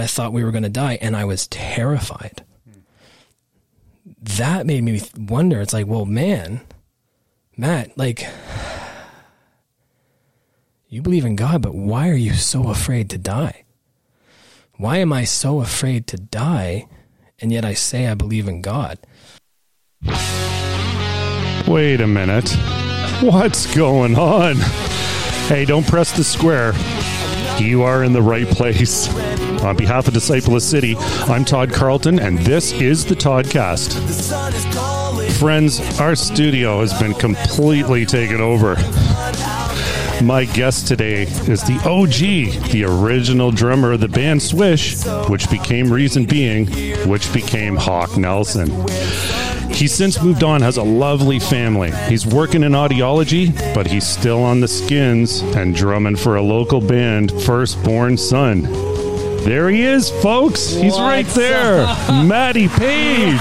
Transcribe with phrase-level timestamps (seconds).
[0.00, 2.42] and I thought we were going to die, and I was terrified.
[4.22, 5.60] That made me wonder.
[5.60, 6.62] It's like, well, man,
[7.54, 8.26] Matt, like,
[10.88, 13.64] you believe in God, but why are you so afraid to die?
[14.78, 16.86] Why am I so afraid to die?
[17.38, 18.98] And yet I say I believe in God.
[21.68, 22.48] Wait a minute.
[23.20, 24.56] What's going on?
[25.46, 26.72] Hey, don't press the square.
[27.60, 29.06] You are in the right place.
[29.62, 30.96] On behalf of Disciple City,
[31.26, 33.92] I'm Todd Carlton, and this is the Toddcast.
[35.38, 38.76] Friends, our studio has been completely taken over.
[40.22, 45.92] My guest today is the OG, the original drummer of the band Swish, which became
[45.92, 46.66] Reason Being,
[47.06, 48.70] which became Hawk Nelson.
[49.70, 51.90] He's since moved on, has a lovely family.
[52.08, 56.80] He's working in audiology, but he's still on the skins and drumming for a local
[56.80, 58.89] band, Firstborn Son.
[59.44, 60.70] There he is, folks.
[60.70, 61.84] He's right there.
[61.86, 62.24] up?
[62.26, 63.30] Matty Paige.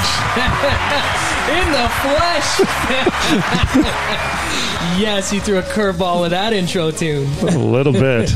[1.49, 2.59] In the flesh!
[4.99, 7.27] yes, he threw a curveball with that intro tune.
[7.41, 8.29] A little bit.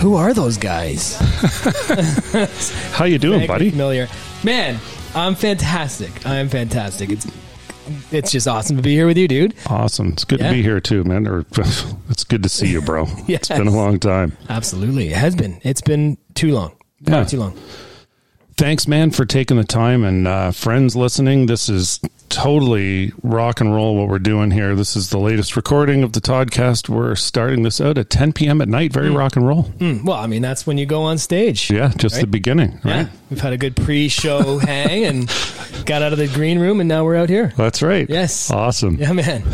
[0.00, 1.16] Who are those guys?
[2.92, 3.70] How you doing, Vaguely buddy?
[3.70, 4.08] Familiar.
[4.44, 4.78] Man,
[5.14, 6.26] I'm fantastic.
[6.26, 7.10] I'm fantastic.
[7.10, 7.26] It's
[8.10, 9.54] it's just awesome to be here with you, dude.
[9.66, 10.08] Awesome.
[10.08, 10.48] It's good Yeah.
[10.48, 11.26] to be here too, man.
[11.26, 11.44] Or
[12.10, 13.06] it's good to see you, bro.
[13.28, 14.36] It's been a long time.
[14.48, 15.08] Absolutely.
[15.08, 15.60] It has been.
[15.62, 16.76] It's been too long.
[17.00, 17.10] Yeah.
[17.10, 17.56] Not too long.
[18.56, 20.02] Thanks, man, for taking the time.
[20.04, 24.74] And uh, friends listening, this is totally rock and roll what we're doing here.
[24.74, 26.88] This is the latest recording of the Toddcast.
[26.88, 28.60] We're starting this out at 10 p.m.
[28.60, 28.92] at night.
[28.92, 29.62] Very rock and roll.
[29.62, 31.70] Hmm, Well, I mean, that's when you go on stage.
[31.70, 33.06] Yeah, just the beginning, right?
[33.06, 33.08] Yeah.
[33.30, 35.26] We've had a good pre show hang and
[35.86, 37.52] got out of the green room, and now we're out here.
[37.56, 38.08] That's right.
[38.08, 38.50] Yes.
[38.50, 38.96] Awesome.
[38.96, 39.42] Yeah, man.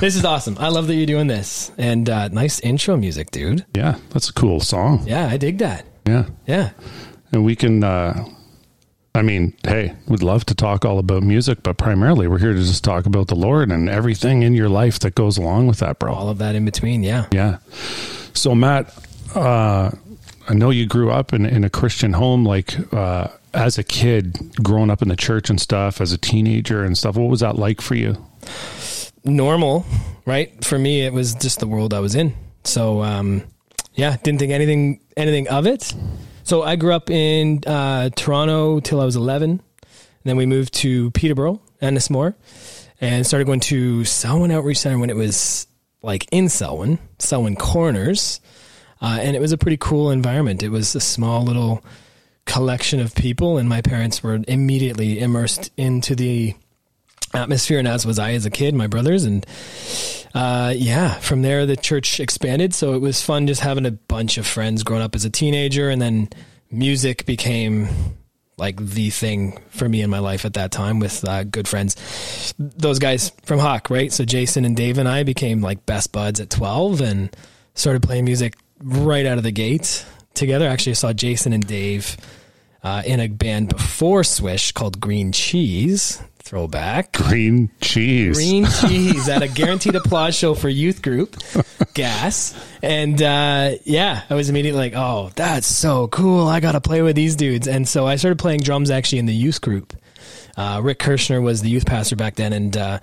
[0.00, 0.56] this is awesome.
[0.58, 1.72] I love that you're doing this.
[1.78, 3.64] And uh, nice intro music, dude.
[3.74, 5.02] Yeah, that's a cool song.
[5.06, 5.86] Yeah, I dig that.
[6.06, 6.26] Yeah.
[6.46, 6.70] Yeah.
[7.32, 8.24] And we can, uh,
[9.14, 12.62] I mean, hey, we'd love to talk all about music, but primarily we're here to
[12.62, 15.98] just talk about the Lord and everything in your life that goes along with that,
[15.98, 16.14] bro.
[16.14, 17.02] All of that in between.
[17.02, 17.26] Yeah.
[17.32, 17.58] Yeah.
[18.34, 18.96] So Matt,
[19.34, 19.90] uh,
[20.48, 24.38] I know you grew up in, in a Christian home, like uh, as a kid,
[24.62, 27.16] growing up in the church and stuff, as a teenager and stuff.
[27.16, 28.16] What was that like for you?
[29.24, 29.84] normal,
[30.26, 30.64] right?
[30.64, 32.34] For me, it was just the world I was in.
[32.64, 33.44] So, um,
[33.94, 35.92] yeah, didn't think anything anything of it.
[36.50, 39.50] So I grew up in uh, Toronto till I was 11.
[39.50, 39.60] And
[40.24, 42.34] then we moved to Peterborough, Ennismore,
[43.00, 45.68] and started going to Selwyn Outreach Center when it was
[46.02, 48.40] like in Selwyn, Selwyn Corners.
[49.00, 50.64] Uh, and it was a pretty cool environment.
[50.64, 51.84] It was a small little
[52.46, 56.56] collection of people, and my parents were immediately immersed into the
[57.34, 59.46] atmosphere, and as was I as a kid, my brothers, and
[60.34, 62.74] uh, yeah, from there the church expanded.
[62.74, 65.88] So it was fun just having a bunch of friends growing up as a teenager,
[65.88, 66.28] and then
[66.70, 67.88] music became
[68.60, 72.54] like the thing for me in my life at that time with uh, good friends.
[72.58, 74.12] Those guys from Hawk, right?
[74.12, 77.36] So Jason and Dave and I became like best buds at 12 and
[77.74, 80.04] started playing music right out of the gate
[80.34, 80.68] together.
[80.68, 82.18] Actually, I saw Jason and Dave
[82.82, 86.22] uh, in a band before Swish called Green Cheese.
[86.50, 87.12] Throwback.
[87.12, 88.36] Green cheese.
[88.36, 91.36] Green cheese at a guaranteed applause show for youth group,
[91.94, 92.60] gas.
[92.82, 96.48] And uh, yeah, I was immediately like, oh, that's so cool.
[96.48, 97.68] I got to play with these dudes.
[97.68, 99.96] And so I started playing drums actually in the youth group.
[100.56, 102.52] Uh, Rick Kirschner was the youth pastor back then.
[102.52, 102.98] And uh,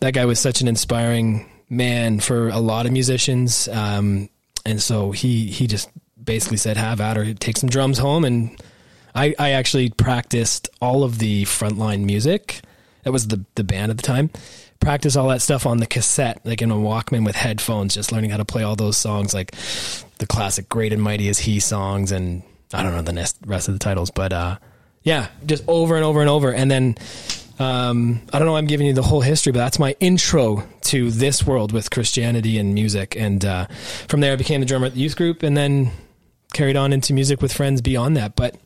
[0.00, 3.66] that guy was such an inspiring man for a lot of musicians.
[3.66, 4.28] Um,
[4.66, 5.88] and so he, he just
[6.22, 8.26] basically said, have at her, take some drums home.
[8.26, 8.62] And
[9.14, 12.60] I, I actually practiced all of the frontline music.
[13.04, 14.30] That was the the band at the time.
[14.80, 18.30] Practice all that stuff on the cassette, like in a Walkman with headphones, just learning
[18.30, 19.52] how to play all those songs, like
[20.18, 22.42] the classic "Great and Mighty Is He" songs, and
[22.72, 24.58] I don't know the nest, rest of the titles, but uh,
[25.02, 26.52] yeah, just over and over and over.
[26.52, 26.96] And then
[27.58, 31.10] um, I don't know, I'm giving you the whole history, but that's my intro to
[31.10, 33.16] this world with Christianity and music.
[33.16, 33.66] And uh,
[34.08, 35.92] from there, I became the drummer at the youth group, and then
[36.52, 38.34] carried on into music with friends beyond that.
[38.34, 38.56] But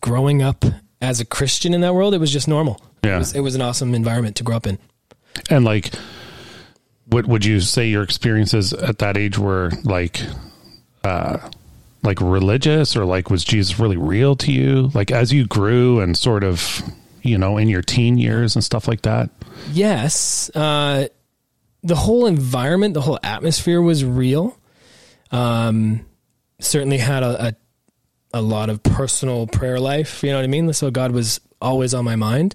[0.00, 0.64] growing up
[1.00, 2.80] as a Christian in that world, it was just normal.
[3.04, 3.16] Yeah.
[3.16, 4.78] It was, it was an awesome environment to grow up in.
[5.50, 5.92] And like,
[7.06, 10.20] what would you say your experiences at that age were like,
[11.04, 11.38] uh,
[12.02, 14.90] like religious or like was Jesus really real to you?
[14.94, 16.82] Like as you grew and sort of,
[17.22, 19.30] you know, in your teen years and stuff like that?
[19.72, 20.50] Yes.
[20.54, 21.08] Uh,
[21.82, 24.58] the whole environment, the whole atmosphere was real.
[25.30, 26.06] Um,
[26.60, 27.54] certainly had a, a,
[28.34, 30.22] a lot of personal prayer life.
[30.22, 30.72] You know what I mean?
[30.72, 32.54] So God was always on my mind.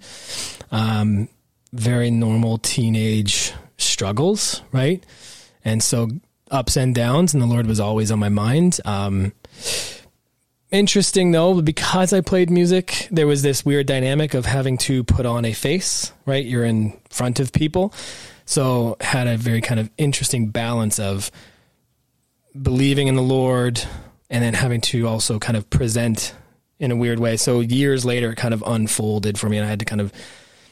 [0.71, 1.29] Um,
[1.71, 5.03] very normal teenage struggles, right?
[5.65, 6.09] And so
[6.51, 8.79] ups and downs, and the Lord was always on my mind.
[8.85, 9.33] Um,
[10.71, 13.07] interesting though because I played music.
[13.11, 16.11] There was this weird dynamic of having to put on a face.
[16.25, 17.94] Right, you're in front of people,
[18.45, 21.31] so had a very kind of interesting balance of
[22.59, 23.83] believing in the Lord
[24.29, 26.35] and then having to also kind of present
[26.83, 27.38] in a weird way.
[27.38, 30.12] So years later, it kind of unfolded for me, and I had to kind of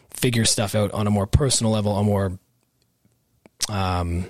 [0.10, 2.38] figure stuff out on a more personal level, a more
[3.70, 4.26] um,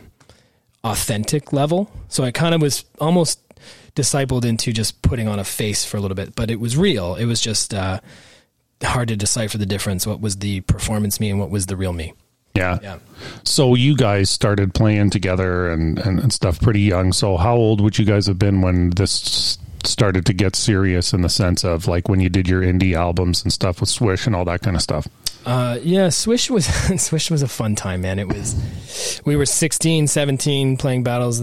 [0.84, 1.92] authentic level.
[2.08, 3.40] So I kind of was almost
[3.96, 7.16] discipled into just putting on a face for a little bit, but it was real.
[7.16, 8.00] It was just uh,
[8.84, 10.06] hard to decipher the difference.
[10.06, 12.14] What was the performance me and what was the real me?
[12.54, 12.78] Yeah.
[12.84, 13.00] Yeah.
[13.44, 17.12] So you guys started playing together and, and, and stuff pretty young.
[17.12, 21.22] So how old would you guys have been when this started to get serious in
[21.22, 24.36] the sense of like when you did your indie albums and stuff with Swish and
[24.36, 25.08] all that kind of stuff?
[25.46, 26.66] Uh, yeah, Swish was
[27.02, 28.20] Swish was a fun time, man.
[28.20, 31.42] It was we were 16, 17 playing battles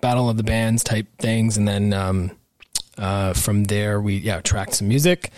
[0.00, 2.30] battle of the bands type things and then um,
[2.98, 5.30] uh, from there we yeah, tracked some music.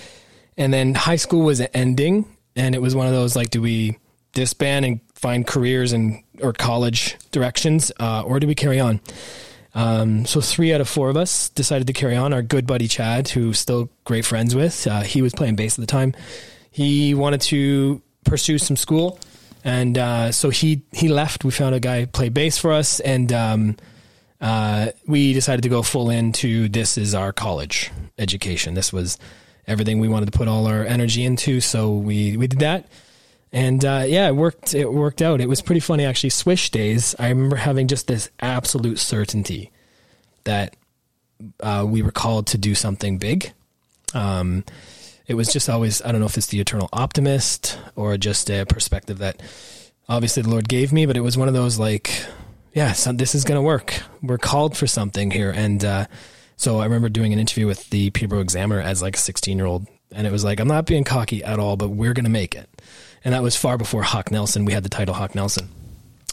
[0.56, 3.98] And then high school was ending and it was one of those like do we
[4.32, 9.00] disband and find careers and or college directions uh, or do we carry on?
[9.76, 12.32] Um, so three out of four of us decided to carry on.
[12.32, 15.82] Our good buddy Chad, who still great friends with, uh, he was playing bass at
[15.82, 16.14] the time.
[16.70, 19.20] He wanted to pursue some school,
[19.64, 21.44] and uh, so he he left.
[21.44, 23.76] We found a guy play bass for us, and um,
[24.40, 28.72] uh, we decided to go full into this is our college education.
[28.72, 29.18] This was
[29.66, 31.60] everything we wanted to put all our energy into.
[31.60, 32.86] So we we did that.
[33.56, 34.74] And uh, yeah, it worked.
[34.74, 35.40] It worked out.
[35.40, 36.28] It was pretty funny actually.
[36.28, 37.14] Swish days.
[37.18, 39.72] I remember having just this absolute certainty
[40.44, 40.76] that
[41.60, 43.54] uh, we were called to do something big.
[44.12, 44.62] Um,
[45.26, 46.02] it was just always.
[46.02, 49.40] I don't know if it's the eternal optimist or just a perspective that
[50.06, 52.26] obviously the Lord gave me, but it was one of those like,
[52.74, 54.02] yeah, so this is going to work.
[54.22, 56.06] We're called for something here, and uh,
[56.58, 59.66] so I remember doing an interview with the Peterborough Examiner as like a 16 year
[59.66, 62.30] old, and it was like, I'm not being cocky at all, but we're going to
[62.30, 62.68] make it
[63.26, 64.64] and that was far before Hawk Nelson.
[64.64, 65.68] We had the title Hawk Nelson,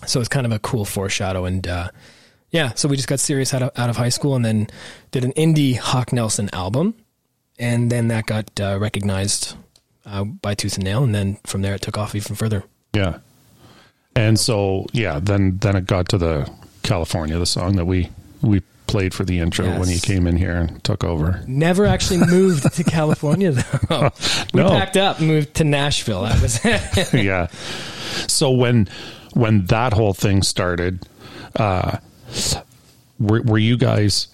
[0.06, 1.46] so it's kind of a cool foreshadow.
[1.46, 1.90] And uh,
[2.52, 4.68] yeah, so we just got serious out of, out of high school, and then
[5.10, 6.94] did an indie Hawk Nelson album,
[7.58, 9.58] and then that got uh, recognized
[10.06, 12.64] uh, by Tooth and Nail, and then from there it took off even further.
[12.94, 13.18] Yeah,
[14.16, 16.48] and so yeah, then then it got to the
[16.84, 18.12] California, the song that we
[18.44, 18.62] we
[18.94, 19.80] played for the intro Yes.
[19.80, 21.42] when you came in here and took over.
[21.48, 24.12] Never actually moved to California though.
[24.54, 24.70] We No.
[24.70, 26.22] packed up, moved to Nashville.
[26.22, 27.12] That was it.
[27.24, 27.48] yeah.
[28.28, 28.88] So when
[29.34, 31.08] when that whole thing started,
[31.56, 31.98] uh,
[33.20, 34.28] were, were you guys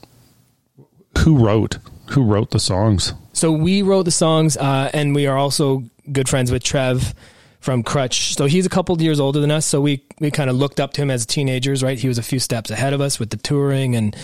[1.20, 1.78] who wrote
[2.08, 3.14] who wrote the songs?
[3.32, 7.14] So we wrote the songs, uh, and we are also good friends with Trev
[7.60, 8.36] from Krutch.
[8.36, 9.66] So he's a couple years older than us.
[9.66, 12.00] So we we kind of looked up to him as teenagers, right?
[12.00, 14.16] He was a few steps ahead of us with the touring and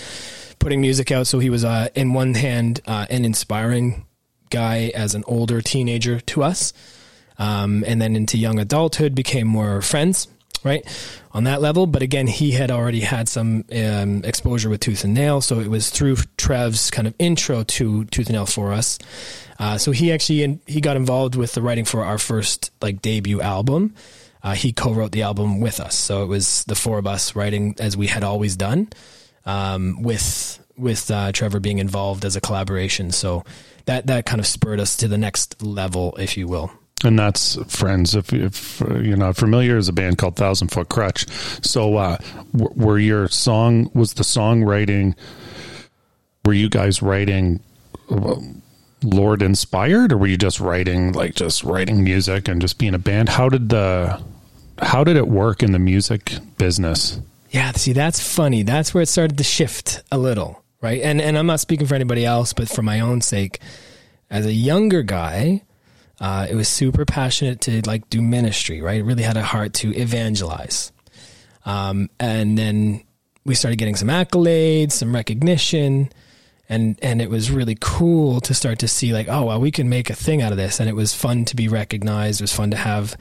[0.60, 1.28] putting music out.
[1.28, 4.06] So he was, uh, in one hand, uh, an inspiring
[4.50, 6.74] guy as an older teenager to us,
[7.38, 10.28] um, and then into young adulthood became more friends.
[10.65, 10.83] Right
[11.31, 15.13] on that level, but again, he had already had some um, exposure with Tooth and
[15.13, 18.98] Nail, so it was through Trev's kind of intro to Tooth and Nail for us.
[19.60, 23.41] Uh, so he actually he got involved with the writing for our first like debut
[23.41, 23.93] album.
[24.41, 27.75] Uh, he co-wrote the album with us, so it was the four of us writing
[27.79, 28.89] as we had always done,
[29.45, 33.12] um, with with uh, Trevor being involved as a collaboration.
[33.12, 33.43] So
[33.86, 36.72] that that kind of spurred us to the next level, if you will.
[37.05, 38.15] And that's friends.
[38.15, 41.29] If, if you're not familiar, is a band called Thousand Foot Krutch.
[41.63, 42.17] So, uh,
[42.55, 45.15] w- were your song was the songwriting?
[46.43, 47.59] Were you guys writing
[48.09, 48.35] uh,
[49.03, 53.00] Lord inspired, or were you just writing like just writing music and just being a
[53.00, 53.29] band?
[53.29, 54.21] How did the
[54.81, 57.19] how did it work in the music business?
[57.51, 58.63] Yeah, see, that's funny.
[58.63, 61.01] That's where it started to shift a little, right?
[61.01, 63.59] And and I'm not speaking for anybody else, but for my own sake,
[64.29, 65.62] as a younger guy,
[66.19, 69.00] uh, it was super passionate to like do ministry, right?
[69.00, 70.91] It really had a heart to evangelize.
[71.65, 73.03] Um, and then
[73.43, 76.10] we started getting some accolades, some recognition,
[76.69, 79.89] and and it was really cool to start to see like, oh well, we can
[79.89, 82.41] make a thing out of this, and it was fun to be recognized.
[82.41, 83.17] It was fun to have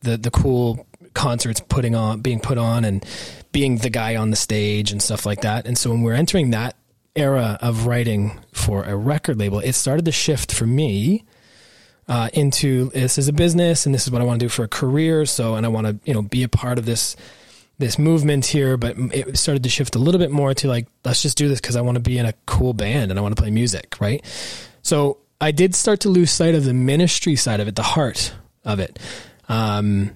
[0.00, 3.04] the the cool concerts putting on being put on and
[3.52, 5.66] being the guy on the stage and stuff like that.
[5.66, 6.74] And so when we're entering that
[7.14, 11.24] era of writing for a record label, it started to shift for me
[12.08, 14.64] uh, into this is a business and this is what I want to do for
[14.64, 15.24] a career.
[15.26, 17.16] So, and I want to, you know, be a part of this,
[17.78, 21.22] this movement here, but it started to shift a little bit more to like, let's
[21.22, 23.36] just do this because I want to be in a cool band and I want
[23.36, 23.96] to play music.
[24.00, 24.24] Right.
[24.82, 28.32] So I did start to lose sight of the ministry side of it, the heart
[28.64, 28.98] of it.
[29.48, 30.12] Um,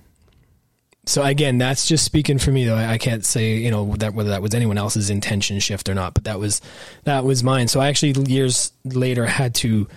[1.08, 2.74] so again, that's just speaking for me though.
[2.74, 5.94] I, I can't say you know that whether that was anyone else's intention shift or
[5.94, 6.60] not, but that was
[7.04, 7.68] that was mine.
[7.68, 9.88] So I actually years later had to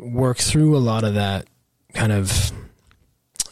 [0.00, 1.46] work through a lot of that
[1.94, 2.52] kind of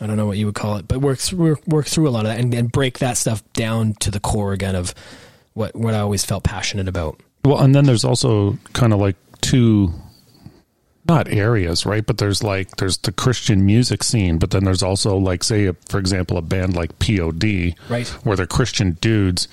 [0.00, 2.24] I don't know what you would call it, but work through work through a lot
[2.24, 4.94] of that and, and break that stuff down to the core again of
[5.54, 7.20] what what I always felt passionate about.
[7.44, 9.92] Well, and then there's also kind of like two
[11.08, 12.04] not areas, right?
[12.04, 15.98] But there's like there's the Christian music scene, but then there's also like say for
[15.98, 18.06] example a band like POD, Right.
[18.24, 19.48] where they're Christian dudes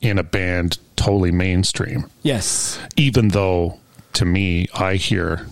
[0.00, 2.04] in a band totally mainstream.
[2.22, 3.78] Yes, Even though
[4.14, 5.46] to me I hear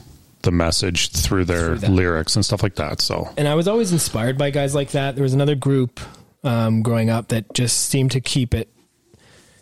[0.46, 3.02] the message through their Through lyrics and stuff like that.
[3.02, 5.14] So and I was always inspired by guys like that.
[5.14, 6.00] There was another group
[6.42, 8.72] um, growing up that just seemed to keep it.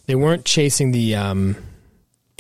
[0.07, 1.57] They weren't chasing the um,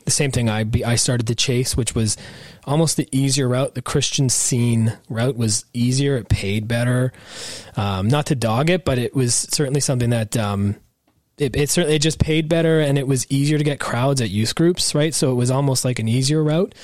[0.05, 2.17] the same thing I be, I started to chase, which was
[2.65, 3.75] almost the easier route.
[3.75, 6.17] The Christian scene route was easier.
[6.17, 7.13] It paid better.
[7.77, 10.37] Um, not to dog it, but it was certainly something that.
[10.37, 10.77] Um,
[11.39, 14.31] it, it certainly it just paid better and it was easier to get crowds at
[14.31, 15.15] youth groups, right?
[15.15, 16.75] So it was almost like an easier route.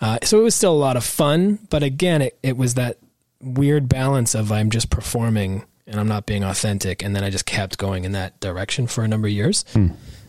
[0.00, 2.98] Uh, so it was still a lot of fun, but again, it, it was that
[3.40, 7.44] weird balance of I'm just performing and I'm not being authentic, and then I just
[7.44, 9.66] kept going in that direction for a number of years.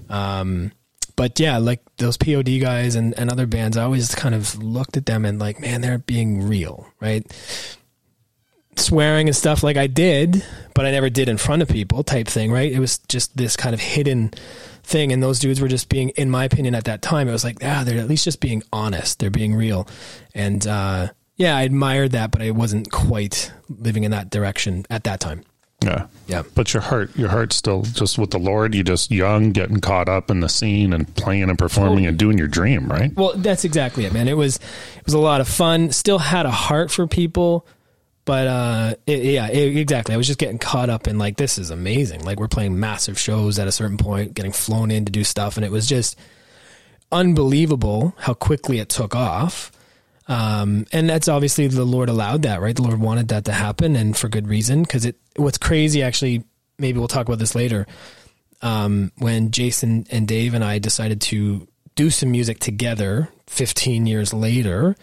[0.09, 0.73] Um,
[1.15, 4.97] but yeah, like those POD guys and, and other bands, I always kind of looked
[4.97, 7.25] at them and like, man, they're being real, right?
[8.77, 12.27] Swearing and stuff like I did, but I never did in front of people type
[12.27, 12.71] thing, right?
[12.71, 14.31] It was just this kind of hidden
[14.83, 15.11] thing.
[15.11, 17.57] And those dudes were just being, in my opinion, at that time, it was like,
[17.63, 19.19] ah, they're at least just being honest.
[19.19, 19.87] They're being real.
[20.33, 25.03] And, uh, yeah, I admired that, but I wasn't quite living in that direction at
[25.05, 25.43] that time.
[25.83, 26.07] yeah.
[26.27, 26.43] Yeah.
[26.55, 28.73] But your heart, your heart's still just with the Lord.
[28.73, 32.37] You're just young, getting caught up in the scene and playing and performing and doing
[32.37, 33.15] your dream, right?
[33.15, 34.27] Well, that's exactly it, man.
[34.27, 35.91] It was it was a lot of fun.
[35.91, 37.67] Still had a heart for people,
[38.25, 40.13] but uh, it, yeah, it, exactly.
[40.13, 42.23] I was just getting caught up in like this is amazing.
[42.25, 45.57] Like we're playing massive shows at a certain point, getting flown in to do stuff,
[45.57, 46.17] and it was just
[47.11, 49.71] unbelievable how quickly it took off.
[50.27, 52.75] Um, and that's obviously the Lord allowed that, right?
[52.75, 54.81] The Lord wanted that to happen, and for good reason.
[54.81, 56.43] Because it, what's crazy, actually,
[56.79, 57.85] maybe we'll talk about this later.
[58.61, 64.33] Um, when Jason and Dave and I decided to do some music together, 15 years
[64.33, 64.95] later,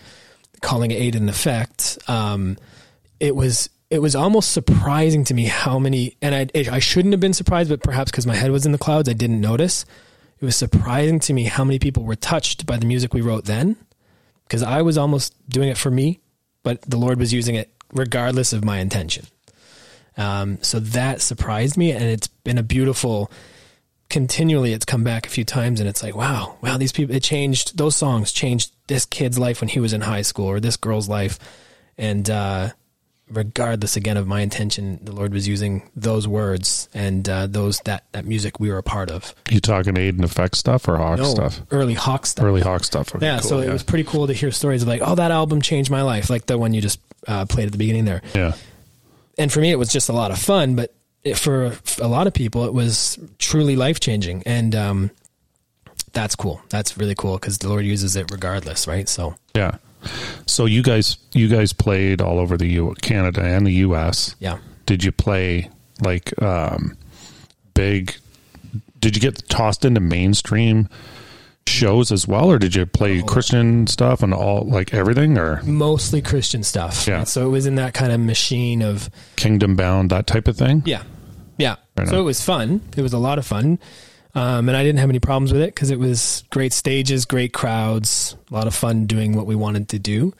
[0.60, 2.56] calling it Aid in Effect, um,
[3.22, 7.20] it was it was almost surprising to me how many, and I I shouldn't have
[7.20, 9.86] been surprised, but perhaps because my head was in the clouds, I didn't notice.
[10.40, 13.44] It was surprising to me how many people were touched by the music we wrote
[13.44, 13.76] then
[14.42, 16.18] because I was almost doing it for me,
[16.64, 19.26] but the Lord was using it regardless of my intention.
[20.16, 23.30] Um, so that surprised me, and it's been a beautiful.
[24.10, 27.14] Continually, it's come back a few times, and it's like, wow, wow, these people.
[27.14, 30.58] It changed those songs, changed this kid's life when he was in high school, or
[30.58, 31.38] this girl's life,
[31.96, 32.70] and uh,
[33.32, 38.04] regardless again of my intention, the Lord was using those words and uh, those that
[38.12, 39.34] that music we were a part of.
[39.50, 41.60] You talking aid and effect stuff or hawk No, stuff?
[41.70, 42.44] early Hawk stuff.
[42.44, 43.14] Early hawk stuff.
[43.14, 45.30] Okay, Yeah, cool, so it was pretty cool to hear stories of like, oh, that
[45.30, 48.22] album changed my life, like the one you just uh, played at the beginning there.
[48.34, 48.52] yeah.
[49.38, 50.92] And for me, it was just a lot of fun, but
[51.24, 55.10] it, for a lot of people, it was truly life changing, and um,
[56.12, 56.60] that's cool.
[56.68, 59.08] That's really cool because the Lord uses it regardless, right?
[59.08, 59.76] So Yeah.
[60.46, 64.36] So you guys, you guys played all over the U, Canada and the U.S.
[64.38, 66.96] yeah, Did you play like um,
[67.74, 68.14] big?
[69.00, 70.88] Did you get tossed into mainstream
[71.66, 76.20] shows as well, or did you play Christian stuff and all like everything, or mostly
[76.22, 77.06] Christian stuff.
[77.06, 77.24] Yeah.
[77.24, 80.82] So it was in that kind of machine of Kingdom Bound, that type of thing?
[80.84, 81.02] Yeah,
[81.58, 81.76] yeah.
[81.96, 82.20] Right so on.
[82.20, 82.80] it was fun.
[82.96, 83.78] It was a lot of fun,
[84.34, 87.52] um, and I didn't have any problems with it because it was great stages, great
[87.52, 90.32] crowds, a lot of fun doing what we wanted to do.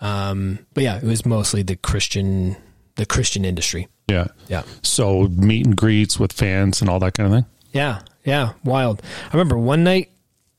[0.00, 2.56] Um, but yeah, it was mostly the Christian,
[2.96, 3.88] the Christian industry.
[4.08, 4.28] Yeah.
[4.48, 7.50] Yeah, So meet and greets with fans and all that kind of thing.
[7.72, 8.52] yeah, yeah.
[8.64, 9.02] Wild.
[9.24, 10.10] I remember one night,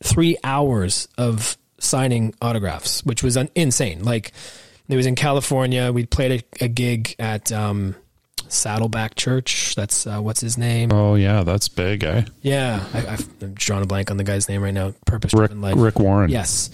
[0.03, 4.03] three hours of signing autographs, which was un- insane.
[4.03, 4.33] Like
[4.89, 5.91] it was in California.
[5.91, 7.95] We played a, a gig at um,
[8.49, 9.75] Saddleback Church.
[9.75, 10.91] That's uh, what's his name.
[10.91, 12.23] Oh yeah, that's big, eh?
[12.41, 14.93] Yeah, I, I've I'm drawing a blank on the guy's name right now.
[15.05, 15.51] Purpose Rick.
[15.53, 16.29] Rick Warren.
[16.29, 16.69] Yes.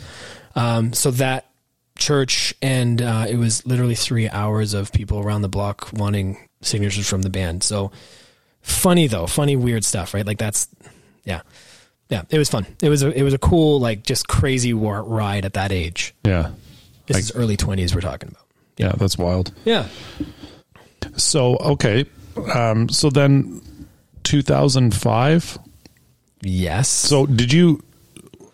[0.56, 1.50] Um, so that
[1.98, 7.08] church, and uh, it was literally three hours of people around the block wanting signatures
[7.08, 7.64] from the band.
[7.64, 7.92] So
[8.62, 10.26] funny though, funny weird stuff, right?
[10.26, 10.68] Like that's
[11.26, 11.42] yeah,
[12.10, 12.24] yeah.
[12.30, 12.66] It was fun.
[12.82, 16.14] It was a it was a cool like just crazy war ride at that age.
[16.24, 16.52] Yeah.
[17.08, 18.40] This Like- is early twenties we're talking about.
[18.78, 19.52] Yeah, that's wild.
[19.66, 19.88] Yeah.
[21.18, 22.06] So okay,
[22.54, 23.62] um, so then
[24.24, 25.58] 2005.
[26.42, 26.90] Yes.
[26.90, 27.82] So did you?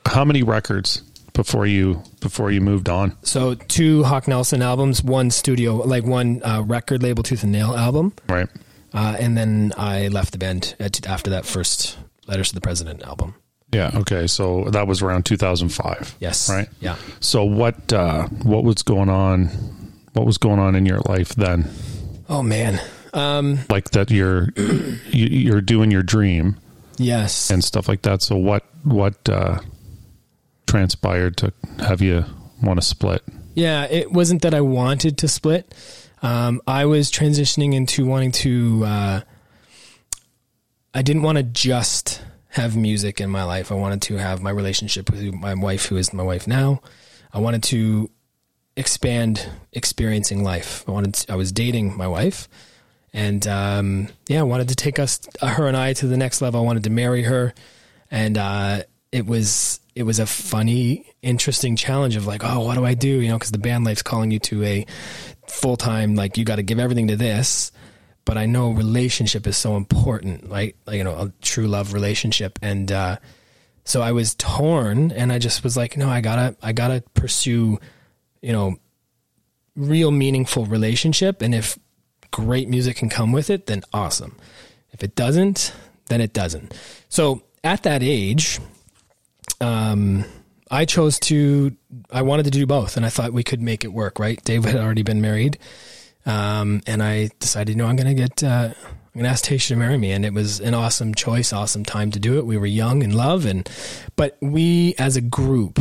[0.06, 1.04] How many records
[1.34, 3.16] before you before you moved on?
[3.24, 7.76] So two Hawk Nelson albums, one studio, like one uh, record label, Tooth and Nail
[7.76, 8.14] album.
[8.28, 8.48] Right.
[8.94, 13.04] Uh, and then I left the band at, after that first Letters to the President
[13.04, 13.36] album.
[13.72, 13.92] Yeah.
[13.96, 14.28] Okay.
[14.28, 16.16] So that was around 2005.
[16.20, 16.50] Yes.
[16.50, 16.68] Right.
[16.80, 16.96] Yeah.
[17.20, 19.46] So what uh, what was going on?
[20.14, 21.70] What was going on in your life then?
[22.30, 22.80] Oh man.
[23.14, 26.58] Um, Like that you're you- you're doing your dream
[26.98, 27.50] yes.
[27.50, 28.22] and stuff like that.
[28.22, 29.60] So what what uh,
[30.68, 32.26] transpired to have you
[32.62, 33.24] want to split?
[33.56, 35.74] Yeah, it wasn't that I wanted to split.
[36.22, 38.86] Um, I was transitioning into wanting to.
[38.86, 39.22] Uh,
[40.94, 43.72] I didn't want to just have music in my life.
[43.72, 46.82] I wanted to have my relationship with my wife, who is my wife now.
[47.34, 48.10] I wanted to
[48.76, 50.84] expand experiencing life.
[50.88, 51.14] I wanted.
[51.16, 52.48] To, I was dating my wife,
[53.14, 56.60] and um, yeah, I wanted to take us, her and I, to the next level.
[56.60, 57.54] I wanted to marry her,
[58.12, 62.86] and uh, it was it was a funny, interesting challenge of like, oh, what do
[62.86, 63.08] I do?
[63.08, 64.86] You know, because the band life's calling you to a
[65.48, 67.72] full time, like you got to give everything to this.
[68.26, 72.60] But I know relationship is so important, like, like you know, a true love relationship,
[72.62, 73.18] and uh,
[73.84, 77.80] so I was torn, and I just was like, no, I gotta, I gotta pursue,
[78.42, 78.78] you know,
[79.76, 81.78] real meaningful relationship, and if
[82.32, 84.36] great music can come with it, then awesome.
[84.92, 85.74] If it doesn't,
[86.08, 86.74] then it doesn't.
[87.10, 88.60] So at that age,
[89.62, 90.26] um,
[90.72, 91.76] I chose to,
[92.12, 94.44] I wanted to do both, and I thought we could make it work, right?
[94.44, 95.58] Dave had already been married.
[96.26, 99.46] Um, and I decided, you know, I'm going to get, uh, I'm going to ask
[99.46, 100.12] Tasha to marry me.
[100.12, 102.46] And it was an awesome choice, awesome time to do it.
[102.46, 103.46] We were young in love.
[103.46, 103.68] And,
[104.16, 105.80] but we as a group,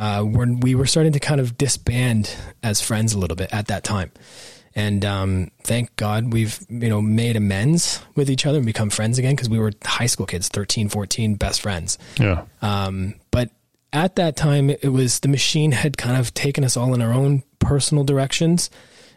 [0.00, 3.66] uh, were, we were starting to kind of disband as friends a little bit at
[3.66, 4.10] that time.
[4.74, 9.18] And, um, thank God we've, you know, made amends with each other and become friends
[9.18, 11.98] again because we were high school kids, 13, 14, best friends.
[12.18, 12.44] Yeah.
[12.62, 13.50] Um, but
[13.92, 17.12] at that time, it was the machine had kind of taken us all in our
[17.12, 18.70] own personal directions.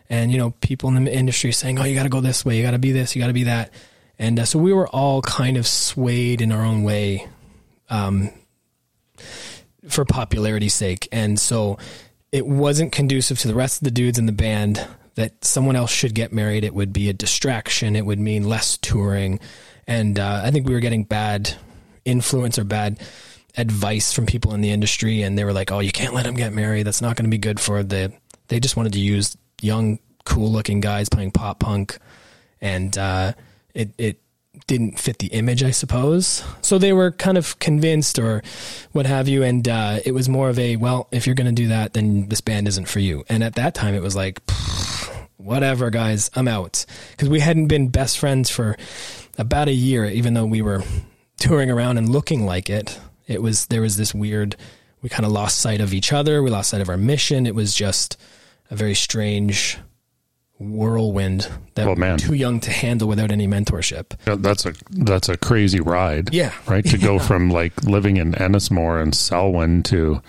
[0.09, 2.57] And, you know, people in the industry saying, oh, you got to go this way,
[2.57, 3.71] you got to be this, you got to be that.
[4.19, 7.29] And uh, so we were all kind of swayed in our own way
[7.89, 8.31] um,
[9.87, 11.07] for popularity's sake.
[11.11, 11.77] And so
[12.31, 15.91] it wasn't conducive to the rest of the dudes in the band that someone else
[15.91, 16.63] should get married.
[16.63, 19.39] It would be a distraction, it would mean less touring.
[19.85, 21.53] And uh, I think we were getting bad
[22.05, 22.99] influence or bad
[23.55, 26.33] advice from people in the industry and they were like oh you can't let him
[26.33, 28.11] get married that's not going to be good for the
[28.47, 31.97] they just wanted to use young cool looking guys playing pop punk
[32.61, 33.31] and uh,
[33.75, 34.22] it it
[34.67, 36.43] didn't fit the image i suppose.
[36.61, 38.41] So they were kind of convinced or
[38.91, 41.61] what have you and uh, it was more of a well if you're going to
[41.61, 43.23] do that then this band isn't for you.
[43.29, 44.41] And at that time it was like
[45.37, 46.85] whatever guys i'm out.
[47.11, 48.77] Because we hadn't been best friends for
[49.37, 50.83] about a year even though we were
[51.37, 52.99] touring around and looking like it.
[53.27, 54.55] It was there was this weird
[55.01, 57.45] we kind of lost sight of each other we lost sight of our mission.
[57.45, 58.17] It was just
[58.69, 59.77] a very strange
[60.71, 62.17] whirlwind that Oh, man.
[62.17, 66.33] too young to handle without any mentorship Yeah, That's a that's a crazy ride.
[66.33, 66.51] Yeah.
[66.67, 66.85] Right.
[66.85, 70.21] To go from like living in Ennismore and Selwyn to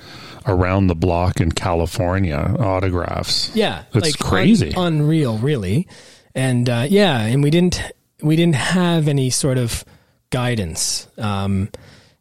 [0.46, 3.50] around the block in California, autographs.
[3.54, 4.74] yeah It's like crazy.
[4.74, 5.88] un- unreal really
[6.34, 7.80] and uh, yeah and we didn't
[8.22, 9.84] we didn't have any sort of
[10.30, 11.70] guidance um,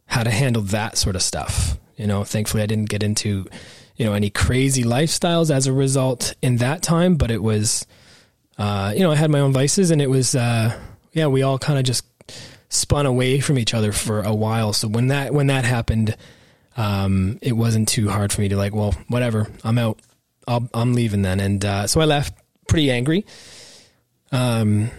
[0.06, 3.46] how to handle that sort of stuff you know thankfully i didn't get into
[3.96, 7.86] you know any crazy lifestyles as a result in that time but it was
[8.58, 10.78] uh, you know i had my own vices and it was uh,
[11.14, 12.06] yeah we all kind of just
[12.74, 14.74] spun away from each other for a while.
[14.74, 16.16] So when that when that happened
[16.76, 20.00] um, it wasn't too hard for me to like well whatever i'm out.
[20.48, 21.40] I'll, i'm leaving then.
[21.40, 22.34] And uh, so i left
[22.68, 23.26] pretty angry.
[24.32, 24.90] Um,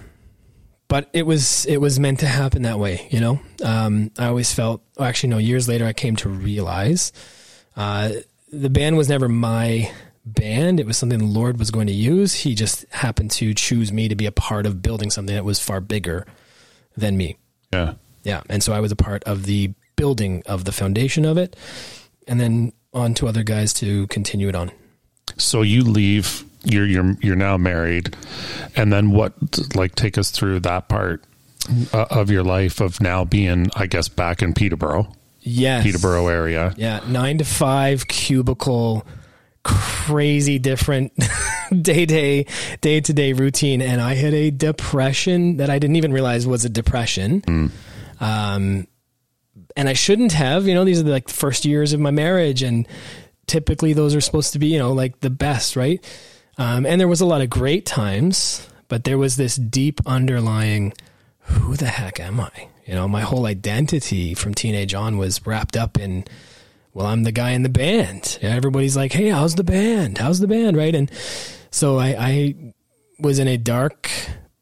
[0.86, 3.40] but it was it was meant to happen that way you know?
[3.64, 7.12] Um, i always felt oh, actually no years later i came to realize
[7.76, 8.10] uh,
[8.52, 9.90] the band was never my
[10.26, 13.92] band it was something the lord was going to use he just happened to choose
[13.92, 16.26] me to be a part of building something that was far bigger
[16.96, 17.36] than me
[17.72, 17.94] Yeah.
[18.22, 21.54] yeah and so i was a part of the building of the foundation of it
[22.26, 24.70] and then on to other guys to continue it on
[25.36, 26.44] So you leave.
[26.66, 28.16] You're you're you're now married,
[28.74, 29.34] and then what?
[29.76, 31.22] Like, take us through that part
[31.92, 36.72] uh, of your life of now being, I guess, back in Peterborough, yes Peterborough area.
[36.78, 39.04] Yeah, nine to five cubicle,
[39.64, 41.12] crazy different
[41.82, 42.46] day day
[42.80, 46.64] day to day routine, and I had a depression that I didn't even realize was
[46.64, 47.42] a depression.
[48.20, 48.86] Um,
[49.76, 50.66] and I shouldn't have.
[50.66, 52.86] You know, these are like the first years of my marriage, and
[53.46, 56.04] typically those are supposed to be, you know, like the best, right?
[56.58, 60.92] Um, and there was a lot of great times, but there was this deep underlying,
[61.40, 62.68] who the heck am I?
[62.86, 66.24] You know, my whole identity from teenage on was wrapped up in,
[66.94, 68.38] well, I'm the guy in the band.
[68.40, 70.18] Everybody's like, hey, how's the band?
[70.18, 70.76] How's the band?
[70.76, 70.94] Right.
[70.94, 71.10] And
[71.70, 72.54] so I, I
[73.18, 74.08] was in a dark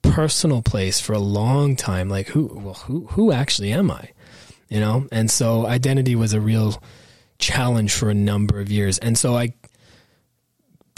[0.01, 2.09] personal place for a long time.
[2.09, 4.11] Like who, well, who, who actually am I?
[4.71, 5.07] You know?
[5.13, 6.83] And so identity was a real
[7.39, 8.97] challenge for a number of years.
[8.99, 9.53] And so I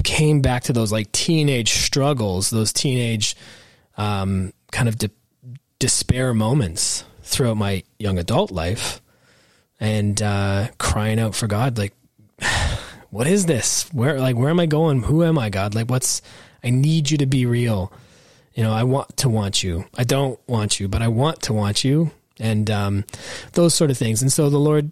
[0.04, 3.34] came back to those like teenage struggles, those teenage,
[3.96, 5.10] um, kind of de-
[5.80, 9.00] despair moments throughout my young adult life
[9.84, 11.92] and, uh, crying out for God, like,
[13.10, 13.88] what is this?
[13.92, 15.02] Where, like, where am I going?
[15.02, 15.74] Who am I, God?
[15.74, 16.22] Like, what's,
[16.62, 17.92] I need you to be real.
[18.54, 19.84] You know, I want to want you.
[19.96, 22.10] I don't want you, but I want to want you.
[22.40, 23.04] And um,
[23.52, 24.22] those sort of things.
[24.22, 24.90] And so the Lord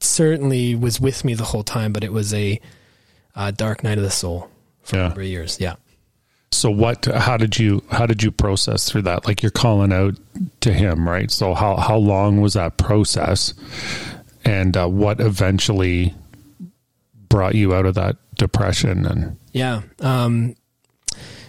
[0.00, 2.60] certainly was with me the whole time, but it was a,
[3.34, 4.50] a dark night of the soul
[4.82, 5.02] for Yeah.
[5.02, 5.58] a number of years.
[5.60, 5.76] Yeah.
[6.52, 7.04] So what?
[7.06, 7.82] How did you?
[7.90, 9.26] How did you process through that?
[9.26, 10.14] Like you're calling out
[10.60, 11.30] to him, right?
[11.30, 13.52] So how how long was that process,
[14.46, 16.14] and uh, what eventually
[17.28, 19.04] brought you out of that depression?
[19.04, 19.82] And Yeah.
[20.00, 20.54] Um,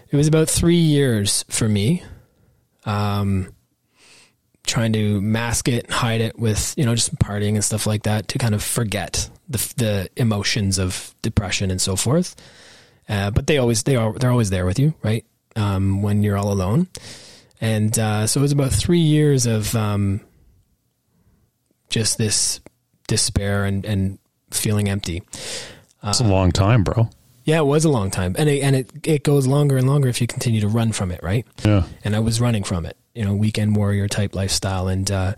[0.09, 2.03] it was about three years for me.
[2.85, 3.53] Um,
[4.65, 8.27] trying to mask it, hide it with, you know, just partying and stuff like that
[8.29, 12.35] to kind of forget the, the emotions of depression and so forth.
[13.07, 15.25] Uh, but they always, they are, they're always there with you, right?
[15.55, 16.87] Um, when you're all alone.
[17.61, 20.21] And, uh, so it was about three years of, um,
[21.89, 22.59] just this
[23.07, 24.19] despair and, and
[24.51, 25.23] feeling empty.
[26.03, 27.09] it's a long time, bro.
[27.47, 30.09] Yeah, it was a long time, and it, and it it goes longer and longer
[30.09, 31.47] if you continue to run from it, right?
[31.63, 31.83] Yeah.
[32.03, 35.33] And I was running from it, you know, weekend warrior type lifestyle, and uh,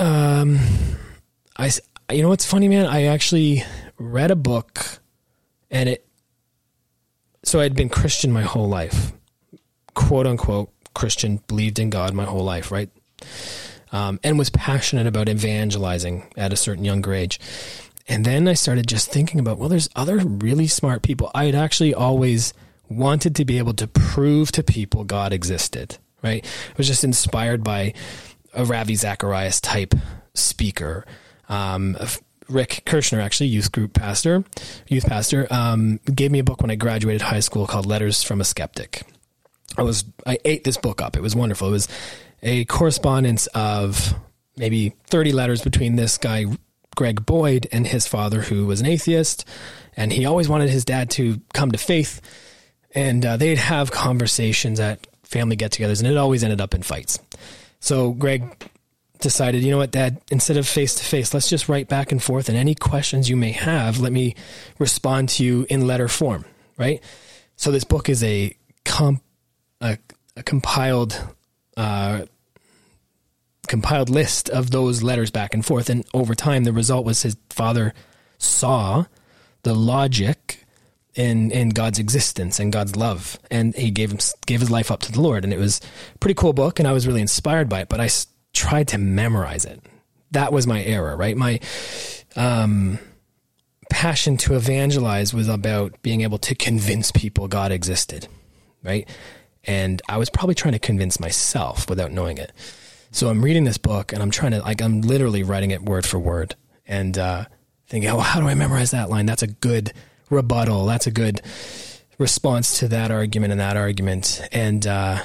[0.00, 0.58] um,
[1.56, 1.70] I
[2.10, 2.86] you know what's funny, man?
[2.86, 3.62] I actually
[3.96, 4.98] read a book,
[5.70, 6.04] and it.
[7.44, 9.12] So I'd been Christian my whole life,
[9.94, 12.90] quote unquote Christian, believed in God my whole life, right?
[13.92, 17.38] Um, and was passionate about evangelizing at a certain younger age.
[18.08, 21.30] And then I started just thinking about, well, there's other really smart people.
[21.34, 22.54] I had actually always
[22.88, 26.44] wanted to be able to prove to people God existed, right?
[26.44, 27.94] I was just inspired by
[28.54, 29.94] a Ravi Zacharias type
[30.34, 31.04] speaker.
[31.48, 31.96] Um,
[32.48, 34.44] Rick Kirshner, actually, youth group pastor,
[34.88, 38.40] youth pastor, um, gave me a book when I graduated high school called Letters from
[38.40, 39.02] a Skeptic.
[39.78, 41.16] I was I ate this book up.
[41.16, 41.68] It was wonderful.
[41.68, 41.88] It was
[42.42, 44.14] a correspondence of
[44.56, 46.46] maybe 30 letters between this guy
[46.94, 49.46] Greg Boyd and his father who was an atheist
[49.96, 52.20] and he always wanted his dad to come to faith
[52.94, 57.18] and uh, they'd have conversations at family get-togethers and it always ended up in fights.
[57.80, 58.44] So Greg
[59.20, 62.22] decided, you know what, Dad, instead of face to face, let's just write back and
[62.22, 64.34] forth and any questions you may have, let me
[64.78, 66.44] respond to you in letter form,
[66.76, 67.02] right?
[67.56, 69.22] So this book is a comp
[69.80, 69.98] a,
[70.36, 71.18] a compiled
[71.76, 72.26] uh,
[73.72, 75.88] compiled list of those letters back and forth.
[75.88, 77.94] And over time, the result was his father
[78.36, 79.06] saw
[79.62, 80.66] the logic
[81.14, 85.00] in in God's existence and God's love, and he gave him gave his life up
[85.00, 85.42] to the Lord.
[85.42, 85.80] And it was
[86.14, 87.88] a pretty cool book, and I was really inspired by it.
[87.88, 89.80] But I s- tried to memorize it.
[90.32, 91.34] That was my error, right?
[91.34, 91.58] My
[92.36, 92.98] um,
[93.88, 98.28] passion to evangelize was about being able to convince people God existed,
[98.84, 99.08] right?
[99.64, 102.52] And I was probably trying to convince myself without knowing it.
[103.14, 106.06] So I'm reading this book and I'm trying to like I'm literally writing it word
[106.06, 107.44] for word and uh,
[107.86, 109.26] thinking, oh, how do I memorize that line?
[109.26, 109.92] That's a good
[110.30, 110.86] rebuttal.
[110.86, 111.42] That's a good
[112.16, 114.40] response to that argument and that argument.
[114.50, 115.22] And uh,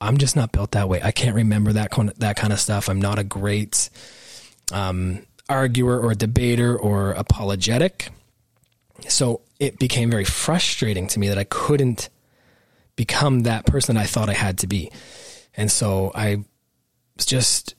[0.00, 1.02] I'm just not built that way.
[1.02, 2.88] I can't remember that kind that kind of stuff.
[2.88, 3.90] I'm not a great
[4.72, 8.10] um, arguer or debater or apologetic.
[9.08, 12.10] So it became very frustrating to me that I couldn't
[12.94, 14.92] become that person I thought I had to be.
[15.56, 16.44] And so I
[17.26, 17.74] just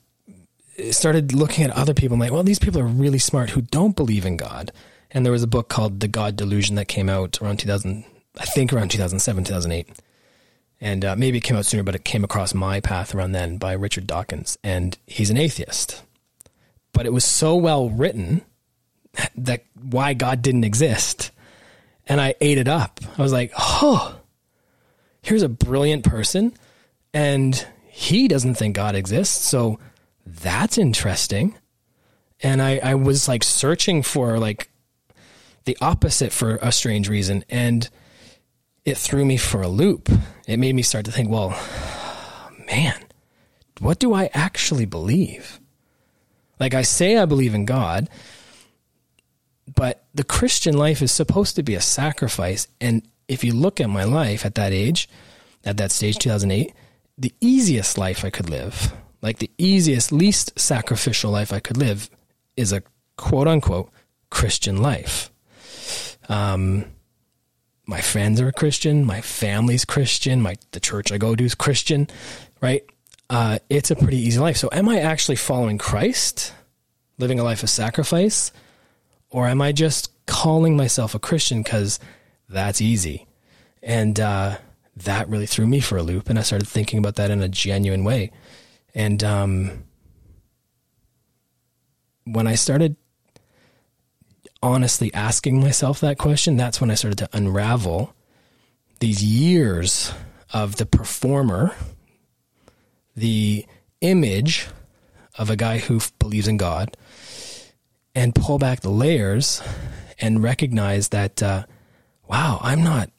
[0.92, 2.16] started looking at other people.
[2.16, 4.72] I'm like, well, these people are really smart who don't believe in God.
[5.12, 8.06] And there was a book called The God Delusion that came out around 2000,
[8.38, 9.90] I think around 2007, 2008.
[10.82, 13.58] And uh, maybe it came out sooner, but it came across my path around then
[13.58, 14.58] by Richard Dawkins.
[14.64, 16.04] And he's an atheist.
[16.94, 18.44] But it was so well written
[19.36, 21.32] that why God didn't exist.
[22.08, 23.00] And I ate it up.
[23.18, 24.16] I was like, oh,
[25.22, 26.54] here's a brilliant person
[27.14, 27.66] and
[28.00, 29.46] he doesn't think God exists.
[29.46, 29.78] So
[30.26, 31.58] that's interesting.
[32.42, 34.70] And I, I was like searching for like
[35.66, 37.44] the opposite for a strange reason.
[37.50, 37.90] And
[38.86, 40.10] it threw me for a loop.
[40.48, 41.50] It made me start to think, well,
[42.68, 42.96] man,
[43.82, 45.60] what do I actually believe?
[46.58, 48.10] Like I say I believe in God,
[49.76, 52.70] but the Christian life is supposed to be a sacrifice.
[52.80, 55.10] And if you look at my life at that age,
[55.66, 56.74] at that stage, 2008,
[57.20, 62.10] the easiest life I could live, like the easiest, least sacrificial life I could live,
[62.56, 62.82] is a
[63.18, 63.92] quote unquote
[64.30, 65.30] Christian life.
[66.30, 66.86] Um,
[67.86, 72.08] my friends are Christian, my family's Christian, my the church I go to is Christian,
[72.62, 72.84] right?
[73.30, 74.58] Uh, it's a pretty easy life.
[74.58, 76.54] So, am I actually following Christ,
[77.18, 78.52] living a life of sacrifice,
[79.30, 82.00] or am I just calling myself a Christian because
[82.48, 83.28] that's easy?
[83.84, 84.58] And uh,
[85.04, 87.50] that really threw me for a loop, and I started thinking about that in a
[87.50, 88.32] genuine way.
[88.94, 89.84] And um,
[92.26, 92.96] when I started
[94.62, 98.14] honestly asking myself that question, that's when I started to unravel
[99.00, 100.14] these years
[100.52, 101.74] of the performer,
[103.16, 103.66] the
[104.02, 104.68] image
[105.38, 106.98] of a guy who believes in God,
[108.14, 109.62] and pull back the layers
[110.20, 111.66] and recognize that, uh,
[112.28, 113.10] wow, I'm not.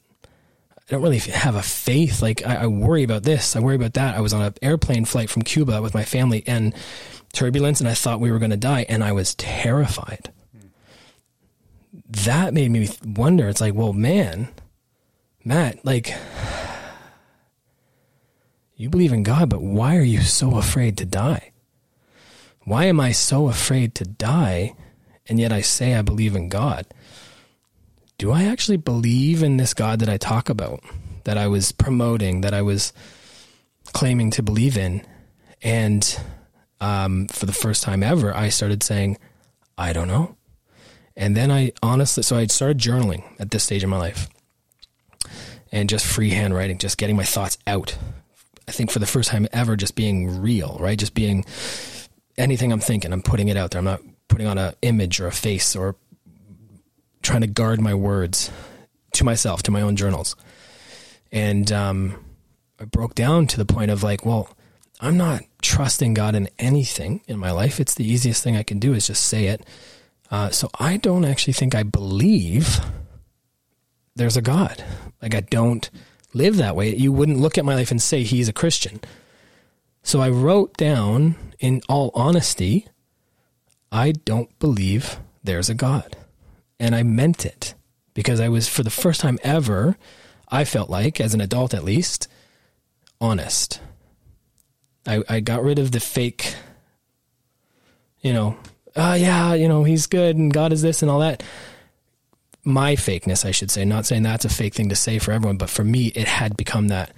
[0.91, 2.21] I don't really have a faith.
[2.21, 4.15] Like I, I worry about this, I worry about that.
[4.15, 6.75] I was on an airplane flight from Cuba with my family and
[7.31, 10.31] turbulence, and I thought we were going to die, and I was terrified
[12.11, 13.47] that made me wonder.
[13.47, 14.49] It's like, well, man,
[15.43, 16.13] Matt, like,
[18.75, 21.51] you believe in God, but why are you so afraid to die?
[22.63, 24.75] Why am I so afraid to die?
[25.27, 26.85] And yet I say I believe in God.
[28.21, 30.83] Do I actually believe in this God that I talk about,
[31.23, 32.93] that I was promoting, that I was
[33.93, 35.01] claiming to believe in?
[35.63, 36.19] And
[36.79, 39.17] um, for the first time ever, I started saying,
[39.75, 40.35] I don't know.
[41.15, 44.29] And then I honestly, so I started journaling at this stage in my life
[45.71, 47.97] and just freehand writing, just getting my thoughts out.
[48.67, 50.99] I think for the first time ever, just being real, right?
[50.99, 51.43] Just being
[52.37, 53.79] anything I'm thinking, I'm putting it out there.
[53.79, 55.95] I'm not putting on an image or a face or
[57.21, 58.51] trying to guard my words
[59.13, 60.35] to myself, to my own journals.
[61.31, 62.23] And um,
[62.79, 64.55] I broke down to the point of like, well,
[64.99, 67.79] I'm not trusting God in anything in my life.
[67.79, 69.65] It's the easiest thing I can do is just say it
[70.31, 72.79] uh, so I don't actually think I believe
[74.15, 74.83] there's a God.
[75.21, 75.89] Like I don't
[76.33, 76.95] live that way.
[76.95, 79.01] You wouldn't look at my life and say he's a Christian.
[80.03, 82.87] So I wrote down, in all honesty,
[83.91, 86.15] I don't believe there's a God.
[86.81, 87.75] And I meant it
[88.15, 89.97] because I was, for the first time ever,
[90.49, 92.27] I felt like, as an adult at least,
[93.21, 93.79] honest.
[95.05, 96.55] I, I got rid of the fake,
[98.21, 98.57] you know,
[98.95, 101.43] oh yeah, you know, he's good and God is this and all that.
[102.63, 105.57] My fakeness, I should say, not saying that's a fake thing to say for everyone,
[105.57, 107.13] but for me, it had become that.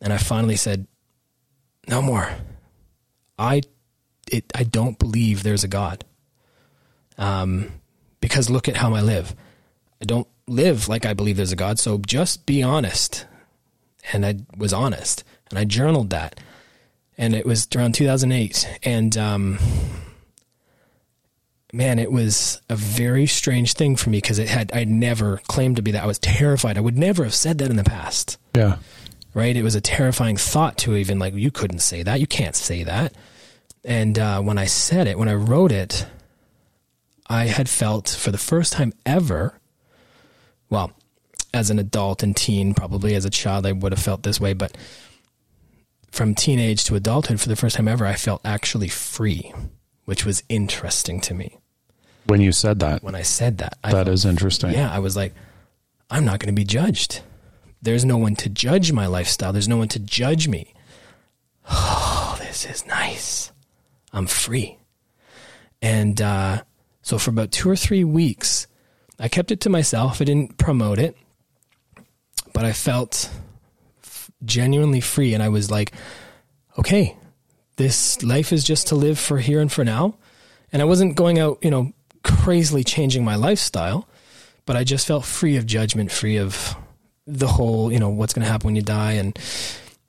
[0.00, 0.86] And I finally said,
[1.88, 2.30] no more.
[3.36, 3.62] I,
[4.30, 6.04] it, I don't believe there's a God.
[7.18, 7.72] Um,
[8.20, 9.34] because look at how I live.
[10.00, 11.78] I don't live like I believe there's a God.
[11.78, 13.26] So just be honest.
[14.12, 16.40] And I was honest and I journaled that.
[17.18, 18.78] And it was around 2008.
[18.82, 19.58] And, um,
[21.72, 25.76] man, it was a very strange thing for me because it had I never claimed
[25.76, 26.02] to be that.
[26.02, 26.78] I was terrified.
[26.78, 28.38] I would never have said that in the past.
[28.54, 28.78] Yeah.
[29.34, 29.54] Right.
[29.54, 32.20] It was a terrifying thought to even like you couldn't say that.
[32.20, 33.14] You can't say that.
[33.84, 36.06] And uh, when I said it, when I wrote it,
[37.30, 39.54] I had felt for the first time ever.
[40.68, 40.92] Well,
[41.54, 44.52] as an adult and teen, probably as a child, I would have felt this way,
[44.52, 44.76] but
[46.10, 49.52] from teenage to adulthood, for the first time ever, I felt actually free,
[50.04, 51.56] which was interesting to me
[52.26, 53.02] when you said that.
[53.02, 53.78] when I said that.
[53.84, 54.72] I That felt- is interesting.
[54.72, 55.34] Yeah, I was like,
[56.10, 57.20] I'm not going to be judged.
[57.82, 59.52] There's no one to judge my lifestyle.
[59.52, 60.74] There's no one to judge me.
[61.72, 63.52] Oh, this is nice.
[64.12, 64.78] I'm free.
[65.80, 66.62] And uh,
[67.10, 68.68] so for about two or three weeks,
[69.18, 70.22] I kept it to myself.
[70.22, 71.16] I didn't promote it,
[72.52, 73.28] but I felt
[74.44, 75.34] genuinely free.
[75.34, 75.90] And I was like,
[76.78, 77.16] okay,
[77.74, 80.18] this life is just to live for here and for now.
[80.72, 81.92] And I wasn't going out, you know,
[82.22, 84.06] crazily changing my lifestyle,
[84.64, 86.76] but I just felt free of judgment, free of
[87.26, 89.36] the whole, you know, what's going to happen when you die and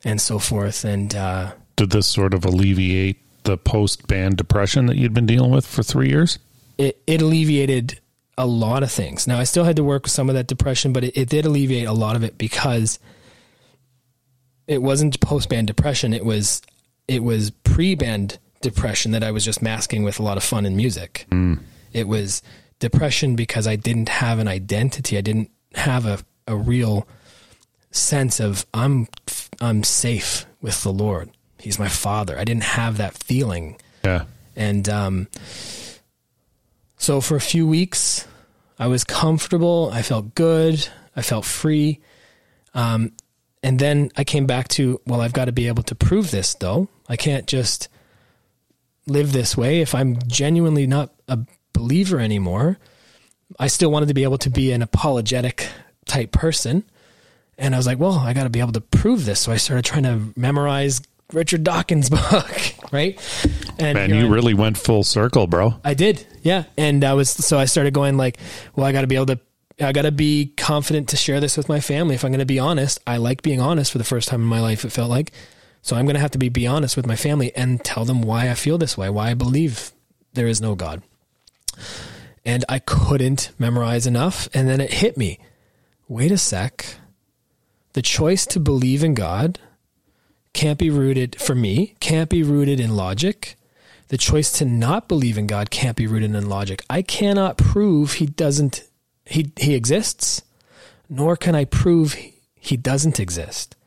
[0.04, 0.86] and so forth.
[0.86, 5.50] And uh, Did this sort of alleviate the post band depression that you'd been dealing
[5.50, 6.38] with for three years?
[6.82, 8.00] It, it alleviated
[8.38, 9.28] a lot of things.
[9.28, 11.46] Now I still had to work with some of that depression, but it, it did
[11.46, 12.98] alleviate a lot of it because
[14.68, 16.14] it wasn't post band depression.
[16.14, 16.62] It was
[17.08, 20.66] it was pre band depression that I was just masking with a lot of fun
[20.66, 21.28] and music.
[21.94, 22.42] It was
[22.80, 25.18] depression because I didn't have an identity.
[25.18, 27.08] I didn't have a, a real
[27.92, 29.08] sense of I'm
[29.60, 31.30] I'm safe with the Lord.
[31.60, 32.40] He's my father.
[32.40, 33.78] I didn't have that feeling.
[34.04, 34.24] Yeah.
[34.56, 35.28] And um,
[37.02, 38.28] so for a few weeks,
[38.78, 39.90] I was comfortable.
[39.92, 40.88] I felt good.
[41.16, 42.00] I felt free.
[42.76, 43.14] Um,
[43.64, 46.54] and then I came back to, well, I've got to be able to prove this,
[46.54, 46.90] though.
[47.10, 47.90] I can't just
[49.08, 49.82] live this way.
[49.82, 51.40] If I'm genuinely not a
[51.74, 52.78] believer anymore,
[53.60, 55.70] I still wanted to be able to be an apologetic
[56.06, 56.84] type person.
[57.58, 59.40] And I was like, well, I got to be able to prove this.
[59.40, 61.02] So I started trying to memorize
[61.34, 63.20] Richard Dawkins' book, right?
[63.80, 65.76] And Man, you really went full circle, bro.
[65.84, 66.66] I did, yeah.
[66.78, 68.38] And I was so I started going like,
[68.76, 69.40] well, I got to be able to,
[69.80, 72.16] I got to be confident to share this with my family.
[72.16, 74.48] If I'm going to be honest, I like being honest for the first time in
[74.48, 74.86] my life.
[74.86, 75.32] It felt like,
[75.82, 78.22] so I'm going to have to be be honest with my family and tell them
[78.22, 79.92] why I feel this way, why I believe
[80.34, 81.02] there is no God.
[82.44, 85.40] And I couldn't memorize enough, and then it hit me.
[86.08, 86.98] Wait a sec.
[87.94, 89.60] The choice to believe in God
[90.54, 93.58] can't be rooted for me, can't be rooted in logic
[94.12, 96.84] the choice to not believe in God can't be rooted in logic.
[96.90, 98.84] I cannot prove he doesn't
[99.24, 100.42] he he exists,
[101.08, 102.16] nor can I prove
[102.56, 103.78] he- doesn't exist.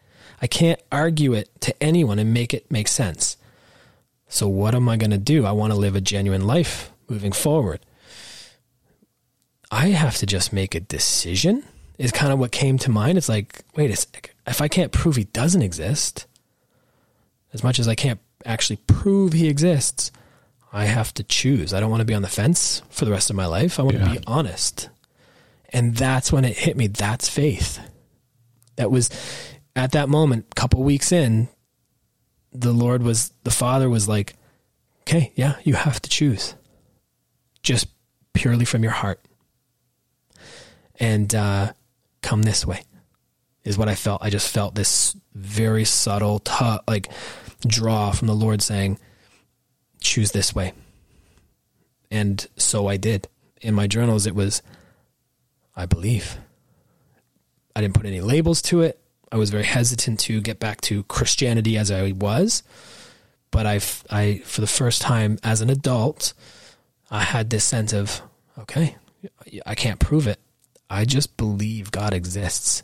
[0.41, 3.37] I can't argue it to anyone and make it make sense.
[4.27, 5.45] So what am I going to do?
[5.45, 7.81] I want to live a genuine life moving forward.
[9.71, 11.65] I have to just make a decision.
[11.99, 13.19] Is kind of what came to mind.
[13.19, 14.35] It's like, wait a sec.
[14.47, 16.27] If I can't prove he doesn't exist,
[17.55, 20.11] as much as I can't actually prove he exists,
[20.73, 21.73] I have to choose.
[21.73, 23.79] I don't want to be on the fence for the rest of my life.
[23.79, 24.05] I want Yeah.
[24.13, 24.91] to be honest.
[25.73, 26.89] And that's when it hit me.
[26.89, 27.79] That's faith.
[28.77, 29.09] That was
[29.77, 31.49] at that moment, couple weeks in,
[32.53, 34.35] the Lord was, the Father was like,
[35.03, 36.55] okay, yeah, you have to choose
[37.63, 37.87] just
[38.35, 39.21] purely from your heart.
[41.01, 41.73] And uh,
[42.23, 42.83] come this way
[43.65, 44.23] is what I felt.
[44.23, 47.11] I just felt this very subtle, tu- like
[47.67, 48.99] draw from the Lord saying,
[50.01, 50.73] choose this way.
[52.11, 53.29] And so I did.
[53.61, 54.63] In my journals, it was,
[55.75, 56.39] I believe.
[57.75, 59.01] I didn't put any labels to it.
[59.33, 62.63] I was very hesitant to get back to Christianity as I was.
[63.51, 66.35] But I, I, for the first time as an adult,
[67.11, 68.23] I had this sense of,
[68.59, 68.97] okay,
[69.65, 70.39] I can't prove it.
[70.91, 72.83] I just believe God exists.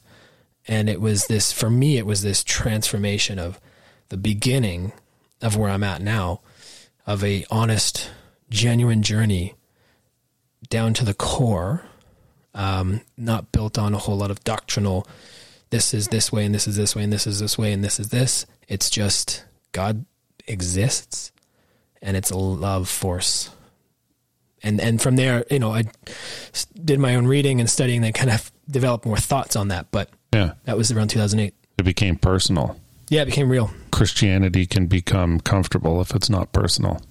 [0.67, 3.61] And it was this, for me, it was this transformation of
[4.11, 4.93] the beginning
[5.41, 6.41] of where I'm at now,
[7.07, 8.11] of a honest,
[8.51, 9.55] genuine journey
[10.69, 11.83] down to the core,
[12.55, 15.07] um, not built on a whole lot of doctrinal,
[15.71, 17.83] this is this way and this is this way and this is this way and
[17.83, 18.45] this is this.
[18.69, 20.05] It's just God
[20.47, 21.33] exists
[22.03, 23.51] and it's a love force.
[24.63, 25.85] And and from there, you know, I
[26.85, 29.91] did my own reading and studying and kind of developed more thoughts on that.
[29.91, 30.53] But Yeah.
[30.65, 31.55] that was around 2008.
[31.79, 32.77] It became personal.
[33.11, 33.71] Yeah, it became real.
[33.93, 37.03] Christianity can become comfortable if it's not personal.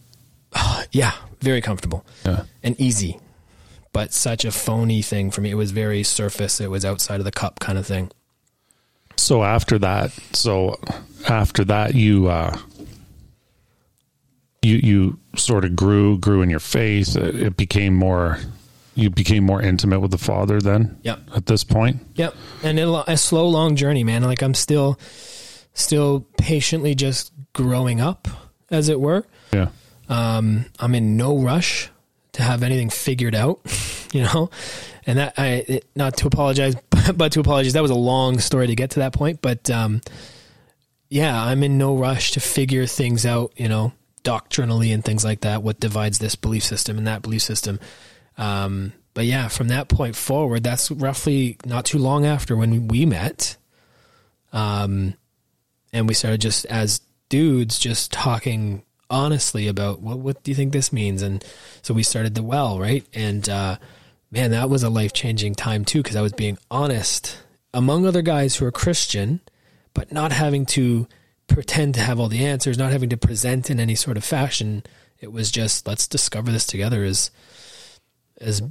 [0.91, 2.45] Yeah, very comfortable Yeah.
[2.63, 3.19] and easy,
[3.93, 5.51] but such a phony thing for me.
[5.51, 6.59] It was very surface.
[6.59, 8.09] It was outside of the cup kind of thing.
[9.17, 10.79] So after that, so
[11.27, 12.57] after that, you uh,
[14.61, 17.15] you you sort of grew grew in your faith.
[17.15, 18.39] It, it became more.
[18.95, 20.97] You became more intimate with the Father then.
[21.03, 21.19] Yep.
[21.35, 22.33] At this point, Yep.
[22.63, 24.23] And a, a slow, long journey, man.
[24.23, 24.99] Like I'm still,
[25.73, 28.27] still patiently just growing up,
[28.69, 29.25] as it were.
[29.53, 29.69] yeah,
[30.07, 31.89] Um, I'm in no rush
[32.33, 33.59] to have anything figured out,
[34.13, 34.49] you know,
[35.05, 36.75] and that I, it, not to apologize,
[37.15, 37.73] but to apologize.
[37.73, 40.01] That was a long story to get to that point, but, um,
[41.09, 45.41] yeah, I'm in no rush to figure things out, you know, doctrinally and things like
[45.41, 45.63] that.
[45.63, 47.79] What divides this belief system and that belief system.
[48.37, 53.07] Um, but yeah, from that point forward, that's roughly not too long after when we
[53.07, 53.57] met.
[54.53, 55.15] Um,
[55.93, 60.71] and we started just as dudes, just talking honestly about what what do you think
[60.73, 61.43] this means, and
[61.81, 63.05] so we started the well, right?
[63.13, 63.77] And uh,
[64.31, 67.41] man, that was a life changing time too, because I was being honest
[67.73, 69.41] among other guys who are Christian,
[69.93, 71.07] but not having to
[71.47, 74.83] pretend to have all the answers, not having to present in any sort of fashion.
[75.19, 77.31] It was just let's discover this together as
[78.39, 78.61] as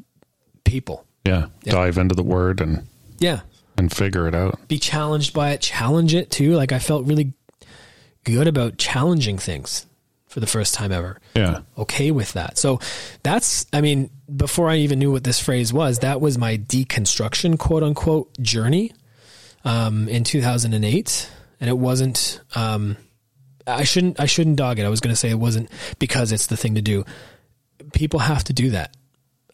[0.65, 1.05] people.
[1.25, 1.47] yeah.
[1.65, 1.73] Yeah.
[1.73, 2.87] Dive into the Word and
[3.19, 3.41] Yeah,
[3.79, 4.59] and figure it out.
[4.69, 6.53] be challenged by it, challenge it too.
[6.55, 7.33] Like I felt really
[8.25, 9.87] good about challenging things
[10.27, 11.19] for the first time ever.
[11.35, 12.59] Yeah, Okay with that.
[12.59, 12.81] So
[13.23, 17.59] that's, I mean, before I even knew what this phrase was, that was my deconstruction,
[17.59, 18.93] quote unquote, journey
[19.65, 21.31] um, in 2008.
[21.61, 22.97] And it wasn't, um,
[23.67, 24.85] I shouldn't, I shouldn't dog it.
[24.85, 27.05] I was going to say it wasn't because it's the thing to do.
[27.93, 28.95] People have to do that.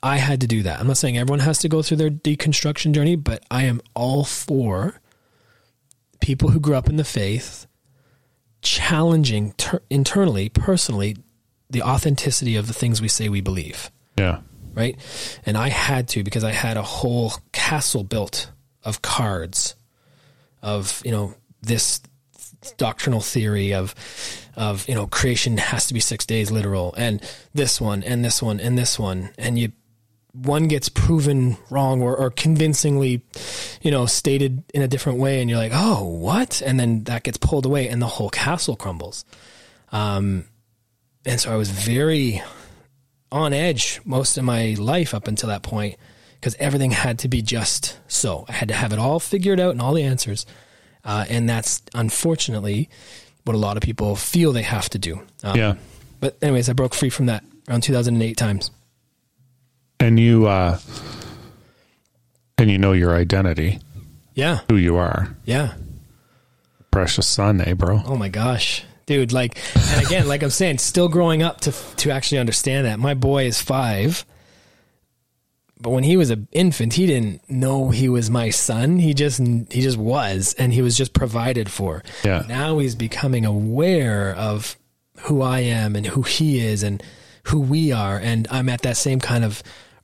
[0.04, 0.80] I had to do that.
[0.80, 4.22] I'm not saying everyone has to go through their deconstruction journey, but I am all
[4.22, 5.00] for
[6.20, 7.66] people who grew up in the faith
[8.60, 11.16] challenging ter- internally, personally,
[11.70, 14.40] the authenticity of the things we say we believe, yeah,
[14.74, 14.98] right?
[15.46, 18.50] And I had to because I had a whole castle built
[18.84, 19.74] of cards
[20.60, 22.02] of, you know, this
[22.76, 23.94] doctrinal theory of
[24.54, 27.20] of you know creation has to be 6 days literal and
[27.52, 29.72] this one and this one and this one and you
[30.34, 33.22] one gets proven wrong or, or convincingly,
[33.82, 36.60] you know, stated in a different way, and you're like, oh, what?
[36.60, 39.24] And then that gets pulled away, and the whole castle crumbles.
[39.92, 40.46] Um,
[41.24, 42.42] and so I was very
[43.30, 45.96] on edge most of my life up until that point
[46.34, 48.44] because everything had to be just so.
[48.48, 50.44] I had to have it all figured out and all the answers.
[51.04, 52.88] Uh, and that's unfortunately
[53.44, 55.22] what a lot of people feel they have to do.
[55.42, 55.74] Um, Yeah.
[56.20, 58.70] But anyways, I broke free from that around 2008 times.
[60.00, 60.78] And you, uh,
[62.58, 63.78] and you know your identity,
[64.34, 64.60] Yeah.
[64.68, 65.34] who you are.
[65.44, 65.74] Yeah.
[66.90, 68.02] Precious son, eh, bro?
[68.06, 68.84] Oh my gosh.
[69.06, 72.98] Dude, like, and again, like I'm saying, still growing up to, to actually understand that.
[72.98, 74.24] My boy is five,
[75.80, 78.98] but when he was an infant, he didn't know he was my son.
[78.98, 82.02] He just, he just was, and he was just provided for.
[82.24, 82.44] Yeah.
[82.48, 84.76] Now he's becoming aware of
[85.22, 87.02] who I am and who he is and
[87.44, 88.18] who we are.
[88.18, 89.62] And I'm at that same kind of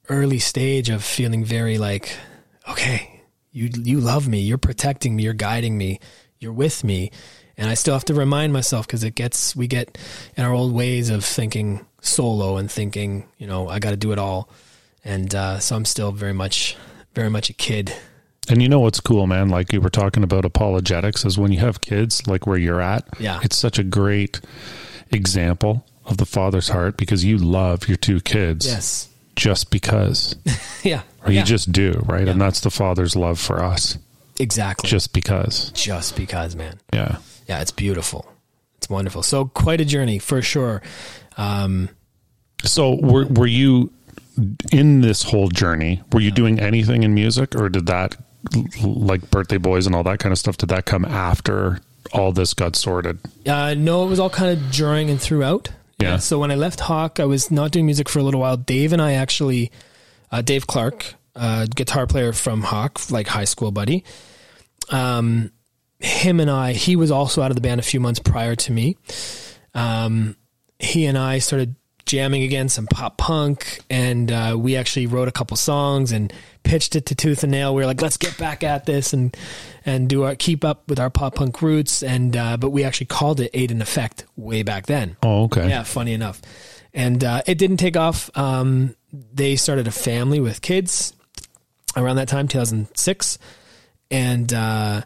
[0.08, 2.16] early stage of feeling very like,
[2.68, 3.22] okay,
[3.52, 4.40] you, you love me.
[4.40, 5.24] You're protecting me.
[5.24, 6.00] You're guiding me.
[6.38, 7.10] You're with me.
[7.56, 9.98] And I still have to remind myself because it gets, we get
[10.36, 14.12] in our old ways of thinking solo and thinking, you know, I got to do
[14.12, 14.48] it all.
[15.04, 16.76] And uh, so I'm still very much,
[17.14, 17.94] very much a kid.
[18.48, 19.48] And you know what's cool, man?
[19.48, 23.06] Like you were talking about apologetics, is when you have kids, like where you're at.
[23.18, 23.40] Yeah.
[23.42, 24.40] It's such a great
[25.10, 29.08] example of the father's heart because you love your two kids Yes.
[29.36, 30.36] just because.
[30.82, 31.02] Yeah.
[31.26, 32.26] Or you just do, right?
[32.26, 33.98] And that's the father's love for us.
[34.38, 34.88] exactly.
[34.88, 35.70] Just because.
[35.72, 36.80] just because, man.
[36.92, 37.16] Yeah.
[37.46, 38.26] Yeah, it's beautiful.
[38.78, 39.22] It's wonderful.
[39.22, 40.80] So quite a journey for sure.
[41.36, 41.90] Um,
[42.64, 43.92] So were were you
[44.72, 46.00] in this whole journey?
[46.12, 48.16] Were you doing anything in music, or did that
[48.82, 50.56] like birthday boys and all that kind of stuff?
[50.56, 51.80] Did that come after
[52.12, 53.18] all this got sorted?
[53.46, 55.68] uh, no, it was all kind of during and throughout.
[56.00, 56.16] Yeah.
[56.18, 58.56] So when I left Hawk, I was not doing music for a little while.
[58.56, 59.70] Dave and I actually,
[60.30, 64.04] uh, Dave Clark, uh, guitar player from Hawk, like high school buddy.
[64.90, 65.52] Um,
[65.98, 68.72] him and I, he was also out of the band a few months prior to
[68.72, 68.96] me.
[69.74, 70.36] Um,
[70.78, 71.76] he and I started
[72.10, 76.32] jamming again, some pop punk, and uh, we actually wrote a couple songs and
[76.64, 77.72] pitched it to Tooth and Nail.
[77.72, 79.36] We were like, let's get back at this and
[79.86, 82.02] and do our keep up with our pop punk roots.
[82.02, 85.16] And uh, but we actually called it Aid and Effect way back then.
[85.22, 85.68] Oh, okay.
[85.68, 86.42] Yeah, funny enough.
[86.92, 88.28] And uh, it didn't take off.
[88.36, 91.12] Um, they started a family with kids
[91.96, 93.38] around that time, 2006.
[94.10, 95.02] And uh,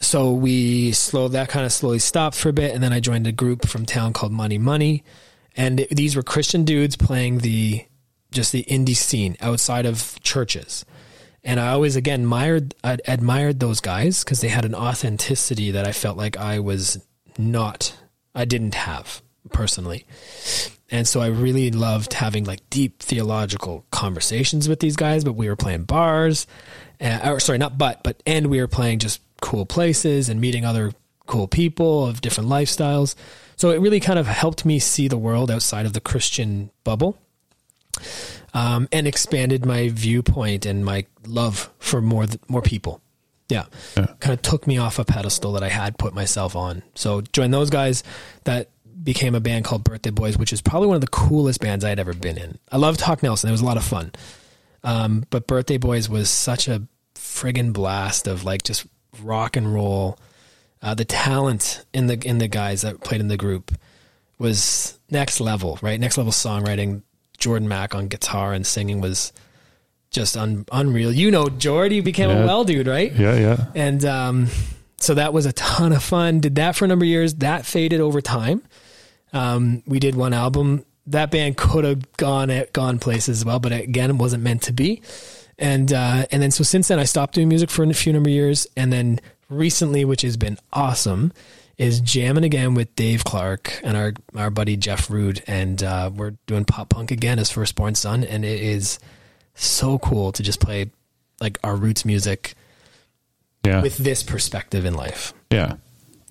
[0.00, 2.74] so we slow that kind of slowly stopped for a bit.
[2.74, 5.04] And then I joined a group from town called Money Money.
[5.56, 7.84] And it- these were Christian dudes playing the
[8.30, 10.84] just the indie scene outside of churches.
[11.44, 15.86] And I always again admired I admired those guys because they had an authenticity that
[15.86, 17.04] I felt like I was
[17.36, 17.94] not
[18.34, 20.06] I didn't have personally.
[20.90, 25.48] And so I really loved having like deep theological conversations with these guys, but we
[25.48, 26.46] were playing bars,
[27.00, 30.64] uh, or sorry, not but, but, and we were playing just cool places and meeting
[30.64, 30.92] other
[31.26, 33.14] cool people of different lifestyles.
[33.56, 37.18] So it really kind of helped me see the world outside of the Christian bubble
[38.54, 43.00] um, and expanded my viewpoint and my love for more th- more people.
[43.48, 43.64] Yeah.
[43.96, 44.06] Yeah.
[44.20, 46.82] kind of took me off a pedestal that I had put myself on.
[46.94, 48.02] So joined those guys.
[48.44, 48.70] That
[49.02, 51.90] became a band called Birthday Boys, which is probably one of the coolest bands I
[51.90, 52.58] had ever been in.
[52.70, 54.12] I loved Hawk Nelson; it was a lot of fun.
[54.84, 56.82] Um, but Birthday Boys was such a
[57.14, 58.86] friggin' blast of like just
[59.20, 60.18] rock and roll.
[60.82, 63.72] Uh, the talent in the in the guys that played in the group
[64.38, 65.98] was next level, right?
[66.00, 67.02] Next level songwriting.
[67.38, 69.32] Jordan Mack on guitar and singing was
[70.10, 71.10] just un- unreal.
[71.12, 72.42] You know, Jordy became Yeah.
[72.42, 73.12] a well dude, right?
[73.12, 73.64] Yeah, yeah.
[73.74, 74.48] And um,
[74.98, 76.38] so that was a ton of fun.
[76.40, 77.34] Did that for a number of years.
[77.34, 78.62] That faded over time.
[79.32, 80.84] Um, we did one album.
[81.08, 84.62] That band could have gone at gone places as well, but again, it wasn't meant
[84.62, 85.02] to be.
[85.58, 88.28] And uh, and then so since then, I stopped doing music for a few number
[88.30, 89.20] of years, and then
[89.52, 91.32] recently, which has been awesome,
[91.78, 96.32] is jamming again with Dave Clark and our our buddy Jeff Rude, and uh, we're
[96.46, 98.98] doing pop punk again as Firstborn Son, and it is
[99.54, 100.90] so cool to just play
[101.40, 102.54] like our roots music
[103.64, 103.82] Yeah.
[103.82, 105.32] with this perspective in life.
[105.50, 105.74] yeah.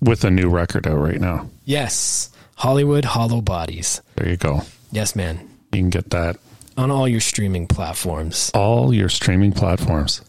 [0.00, 1.48] With a new record out right now.
[1.64, 4.00] Yes, Hollywood Hollow Bodies.
[4.16, 4.62] There you go.
[4.90, 5.38] Yes, man.
[5.72, 6.38] You can get that
[6.76, 8.50] On all your streaming platforms.
[8.52, 10.20] all your streaming platforms.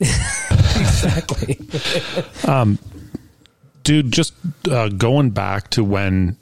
[0.00, 1.58] Exactly.
[3.82, 4.34] Dude, just
[4.70, 6.36] uh, going back to when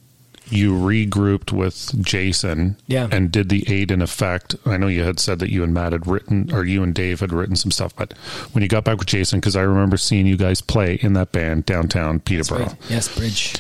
[0.51, 3.07] you regrouped with Jason Yeah.
[3.13, 4.57] and did the aid in effect.
[4.65, 7.21] I know you had said that you and Matt had written, or you and Dave
[7.21, 8.13] had written some stuff, but
[8.53, 11.33] when you got back with Jason, because I remember seeing you guys play in that
[11.33, 12.77] band downtown Peterborough.
[12.89, 13.57] yes, Bridge.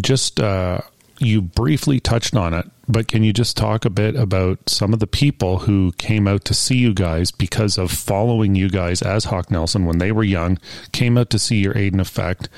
[0.00, 0.80] just uh,
[1.24, 5.00] you briefly touched on it, but can you just talk a bit about some of
[5.00, 9.24] the people who came out to see you guys because of following you guys as
[9.24, 10.58] Hawk Nelson when they were young,
[10.92, 12.48] came out to see your aid and effect,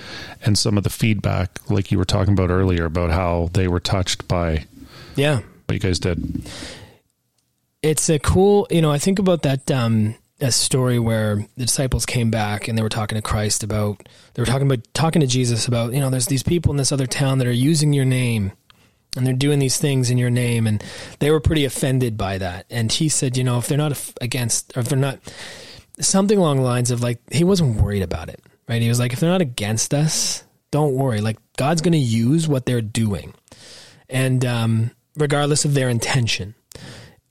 [0.44, 3.80] and some of the feedback, like you were talking about earlier, about how they were
[3.80, 4.64] touched by
[5.14, 5.40] Yeah.
[5.66, 6.46] what you guys did?
[7.82, 12.04] It's a cool, you know, I think about that um a story where the disciples
[12.04, 15.26] came back and they were talking to Christ about they were talking about talking to
[15.26, 18.04] Jesus about, you know, there's these people in this other town that are using your
[18.04, 18.52] name
[19.16, 20.84] and they're doing these things in your name and
[21.20, 22.66] they were pretty offended by that.
[22.68, 25.20] And he said, you know, if they're not against or if they're not
[26.00, 28.82] something along the lines of like he wasn't worried about it, right?
[28.82, 31.22] He was like if they're not against us, don't worry.
[31.22, 33.32] Like God's going to use what they're doing.
[34.10, 36.54] And um regardless of their intention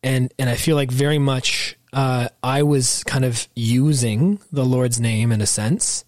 [0.01, 4.99] and and I feel like very much uh, I was kind of using the Lord's
[4.99, 6.03] name in a sense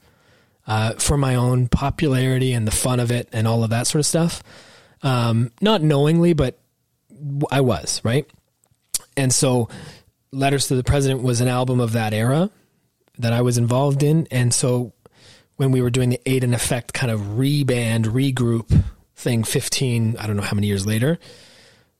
[0.68, 4.02] uh, for my own popularity and the fun of it and all of that sort
[4.02, 4.44] of stuff.
[5.02, 6.60] Um, not knowingly, but
[7.50, 8.30] I was right.
[9.16, 9.70] And so,
[10.34, 12.50] Letters to the President was an album of that era
[13.18, 14.92] that I was involved in, and so
[15.56, 18.84] when we were doing the Aid and Effect kind of reband regroup
[19.16, 21.18] thing, fifteen I don't know how many years later.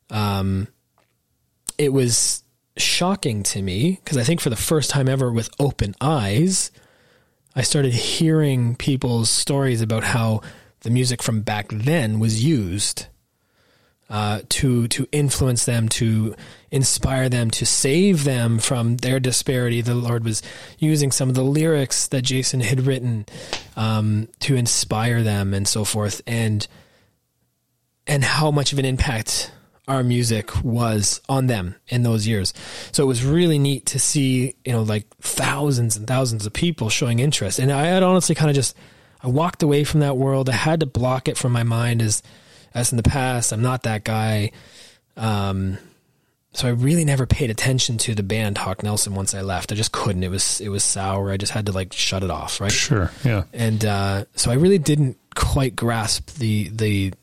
[0.10, 0.68] Um,
[1.78, 2.44] it was
[2.80, 6.72] shocking to me because I think for the first time ever with open eyes,
[7.56, 10.42] I started hearing people's stories about how
[10.82, 13.08] the music from back then was used
[14.10, 16.36] uh, to to influence them, to
[16.72, 19.82] inspire them, to save them from their disparity.
[19.82, 20.42] The Lord was
[20.80, 23.26] using some of the lyrics that Jason had written
[23.76, 26.66] um, to inspire them, and so forth, and
[28.06, 29.52] and how much of an impact
[29.88, 32.54] our music was on them in those years.
[32.92, 36.90] So it was really neat to see, you know, like thousands and thousands of people
[36.90, 37.60] showing interest.
[37.60, 38.76] And I had honestly kind of just
[39.24, 40.50] I walked away from that world.
[40.50, 42.22] I had to block it from my mind as
[42.74, 43.54] as in the past.
[43.54, 44.52] I'm not that guy.
[45.16, 45.78] Um
[46.54, 49.72] so I really never paid attention to the band Hawk Nelson once I left.
[49.72, 50.24] I just couldn't.
[50.24, 51.32] It was it was sour.
[51.32, 52.72] I just had to like shut it off, right?
[52.72, 53.44] Sure, yeah.
[53.54, 57.14] and uh, so I really didn't quite grasp the the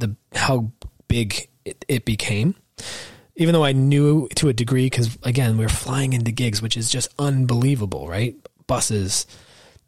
[0.00, 0.72] the how
[1.08, 2.54] big it, it became.
[3.36, 6.76] Even though I knew to a degree, because again, we were flying into gigs, which
[6.76, 8.34] is just unbelievable, right?
[8.66, 9.26] Buses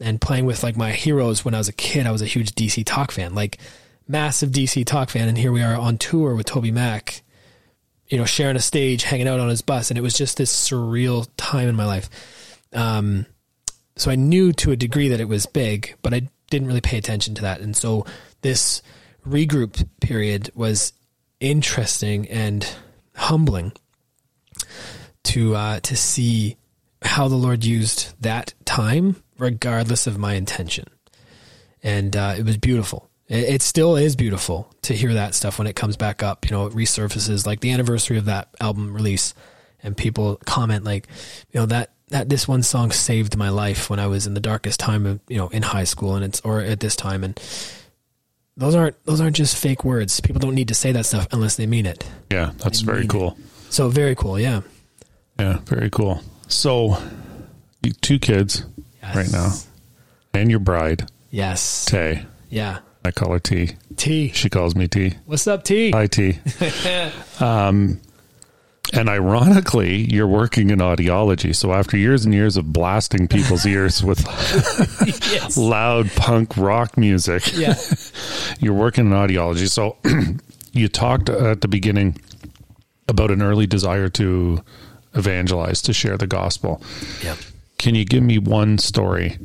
[0.00, 2.06] and playing with like my heroes when I was a kid.
[2.06, 3.58] I was a huge DC Talk fan, like
[4.06, 7.22] massive DC Talk fan, and here we are on tour with Toby Mac,
[8.08, 10.52] you know, sharing a stage, hanging out on his bus, and it was just this
[10.52, 12.08] surreal time in my life.
[12.72, 13.26] Um,
[13.96, 16.98] so I knew to a degree that it was big, but I didn't really pay
[16.98, 17.60] attention to that.
[17.60, 18.06] And so
[18.42, 18.82] this
[19.26, 20.92] regroup period was
[21.40, 22.68] interesting and
[23.14, 23.72] humbling
[25.24, 26.56] to uh, to see
[27.02, 30.86] how the Lord used that time, regardless of my intention.
[31.82, 33.08] And uh, it was beautiful.
[33.28, 36.44] It, it still is beautiful to hear that stuff when it comes back up.
[36.46, 39.34] You know, it resurfaces like the anniversary of that album release,
[39.82, 41.06] and people comment like,
[41.52, 44.40] you know that that this one song saved my life when I was in the
[44.40, 47.38] darkest time of you know in high school and it's or at this time and
[48.58, 50.20] those aren't those aren't just fake words.
[50.20, 52.06] People don't need to say that stuff unless they mean it.
[52.30, 53.38] Yeah, that's very cool.
[53.70, 54.60] So very cool, yeah.
[55.38, 56.20] Yeah, very cool.
[56.48, 56.98] So,
[57.82, 58.64] you two kids
[59.02, 59.16] Yes.
[59.16, 59.52] right now,
[60.34, 61.84] and your bride, Yes.
[61.86, 62.26] Tay.
[62.50, 62.80] Yeah.
[63.04, 63.76] I call her T.
[63.96, 64.28] T.
[64.34, 65.14] She calls me T.
[65.26, 65.92] What's up, T?
[65.92, 66.38] Hi, T.
[67.40, 68.00] um,
[68.92, 71.54] and ironically, you're working in audiology.
[71.54, 74.24] So after years and years of blasting people's ears with
[75.56, 77.74] loud punk rock music, Yeah.
[78.60, 79.68] you're working in audiology.
[79.68, 79.96] So
[80.72, 82.20] you talked at the beginning
[83.08, 84.62] about an early desire to
[85.14, 86.82] evangelize, to share the gospel.
[87.22, 87.36] Yeah.
[87.78, 89.38] Can you give me one story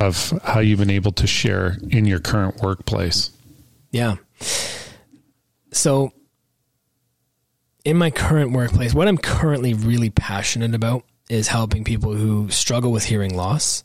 [0.00, 3.30] of how you've been able to share in your current workplace?
[3.90, 4.16] Yeah.
[5.72, 6.12] So,
[7.84, 12.92] in my current workplace, what I'm currently really passionate about is helping people who struggle
[12.92, 13.84] with hearing loss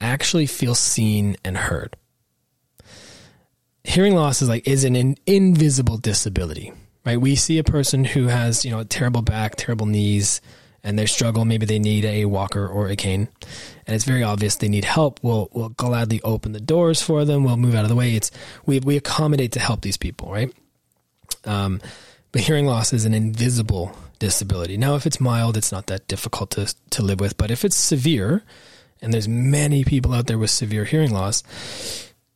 [0.00, 1.96] actually feel seen and heard.
[3.82, 6.72] Hearing loss is like is an in, invisible disability,
[7.04, 7.20] right?
[7.20, 10.40] We see a person who has, you know, a terrible back, terrible knees,
[10.84, 11.44] and they struggle.
[11.44, 13.28] Maybe they need a walker or a cane,
[13.86, 15.18] and it's very obvious they need help.
[15.22, 17.42] We'll we'll gladly open the doors for them.
[17.42, 18.14] We'll move out of the way.
[18.14, 18.30] It's
[18.66, 20.52] we we accommodate to help these people, right?
[21.46, 21.80] Um,
[22.32, 24.76] but hearing loss is an invisible disability.
[24.76, 27.36] Now, if it's mild, it's not that difficult to to live with.
[27.36, 28.42] But if it's severe,
[29.02, 31.42] and there's many people out there with severe hearing loss,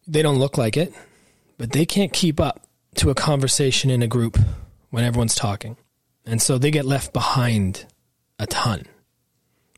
[0.07, 0.93] they don't look like it,
[1.59, 2.67] but they can't keep up
[2.97, 4.39] to a conversation in a group
[4.91, 5.77] when everyone's talking,
[6.27, 7.87] and so they get left behind
[8.39, 8.87] a ton.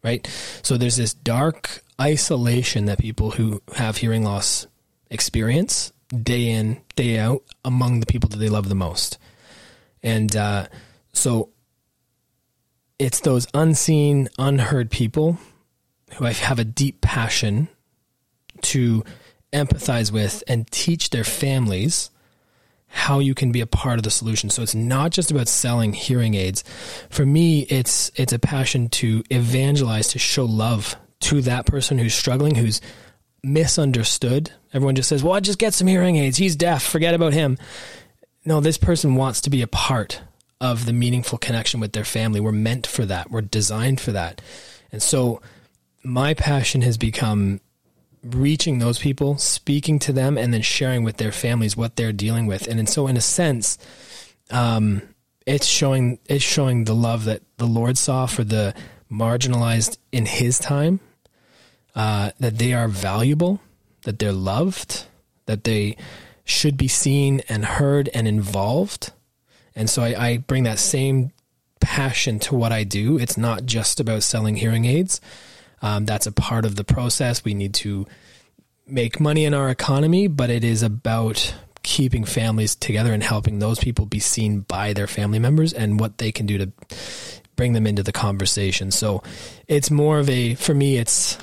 [0.02, 0.26] Right?
[0.62, 4.66] So there's this dark isolation that people who have hearing loss
[5.10, 5.92] experience
[6.22, 9.18] day in, day out among the people that they love the most.
[10.06, 10.68] And uh,
[11.12, 11.50] so
[12.98, 15.38] it's those unseen, unheard people
[16.14, 17.66] who I have a deep passion
[18.62, 19.04] to
[19.52, 22.10] empathize with and teach their families
[22.86, 24.48] how you can be a part of the solution.
[24.48, 26.62] So it's not just about selling hearing aids.
[27.10, 32.14] For me, it's it's a passion to evangelize, to show love to that person who's
[32.14, 32.80] struggling, who's
[33.42, 34.52] misunderstood.
[34.72, 36.36] Everyone just says, "Well, I just get some hearing aids.
[36.36, 36.84] He's deaf.
[36.84, 37.58] Forget about him."
[38.46, 40.22] No, this person wants to be a part
[40.60, 42.38] of the meaningful connection with their family.
[42.38, 43.30] We're meant for that.
[43.30, 44.40] We're designed for that.
[44.92, 45.42] And so
[46.04, 47.60] my passion has become
[48.22, 52.46] reaching those people, speaking to them, and then sharing with their families what they're dealing
[52.46, 52.68] with.
[52.68, 53.78] And, and so, in a sense,
[54.50, 55.02] um,
[55.44, 58.74] it's showing it's showing the love that the Lord saw for the
[59.10, 61.00] marginalized in His time,
[61.96, 63.60] uh, that they are valuable,
[64.02, 65.06] that they're loved,
[65.46, 65.96] that they
[66.46, 69.12] should be seen and heard and involved.
[69.74, 71.32] And so, I, I bring that same
[71.80, 73.18] passion to what I do.
[73.18, 75.20] It's not just about selling hearing aids.
[75.82, 77.44] Um, that's a part of the process.
[77.44, 78.06] We need to
[78.86, 83.78] make money in our economy, but it is about keeping families together and helping those
[83.78, 86.72] people be seen by their family members and what they can do to
[87.54, 88.90] bring them into the conversation.
[88.90, 89.22] So
[89.68, 91.38] it's more of a, for me, it's,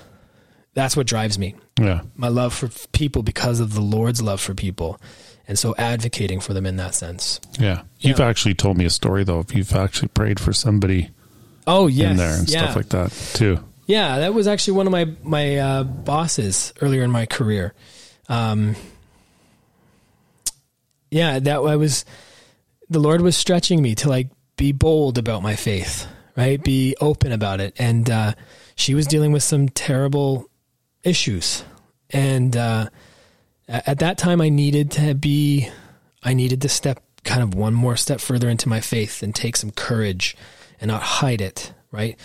[0.73, 1.55] that's what drives me.
[1.79, 2.01] Yeah.
[2.15, 4.99] My love for people because of the Lord's love for people.
[5.47, 7.39] And so advocating for them in that sense.
[7.59, 7.81] Yeah.
[7.99, 8.27] You've Yeah.
[8.27, 9.39] actually told me a story though.
[9.39, 11.09] If you've actually prayed for somebody
[11.67, 12.11] Oh, yes.
[12.11, 12.63] in there and yeah.
[12.63, 13.59] stuff like that too.
[13.85, 17.73] Yeah, that was actually one of my my uh, bosses earlier in my career.
[18.29, 18.77] Um,
[21.11, 22.05] yeah, that I was.
[22.89, 26.63] The Lord was stretching me to like be bold about my faith, right?
[26.63, 28.33] Be open about it, and uh,
[28.75, 30.49] she was dealing with some terrible
[31.03, 31.63] issues,
[32.09, 32.89] and uh,
[33.67, 35.69] at that time, I needed to be.
[36.23, 39.57] I needed to step kind of one more step further into my faith and take
[39.57, 40.37] some courage
[40.79, 42.17] and not hide it, right?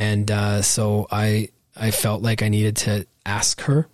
[0.00, 3.86] and uh, so I I felt like I needed to ask her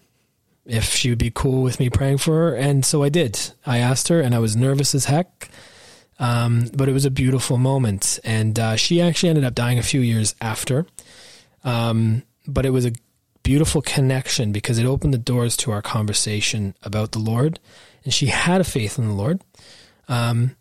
[0.64, 3.38] if she would be cool with me praying for her, and so I did.
[3.66, 5.48] I asked her, and I was nervous as heck,
[6.20, 8.20] um, but it was a beautiful moment.
[8.24, 10.86] And uh, she actually ended up dying a few years after,
[11.64, 12.92] um, but it was a
[13.46, 17.60] beautiful connection because it opened the doors to our conversation about the Lord,
[18.02, 19.40] and she had a faith in the Lord,
[20.08, 20.56] um,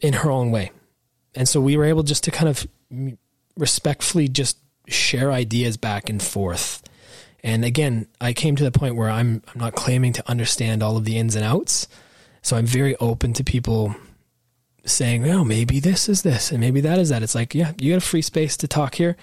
[0.00, 0.70] in her own way,
[1.34, 2.66] and so we were able just to kind of
[3.56, 6.82] respectfully just share ideas back and forth.
[7.42, 10.96] And again, I came to the point where I'm I'm not claiming to understand all
[10.96, 11.88] of the ins and outs.
[12.40, 13.96] So I'm very open to people
[14.84, 17.92] saying, "Oh, maybe this is this and maybe that is that." It's like, yeah, you
[17.92, 19.16] got a free space to talk here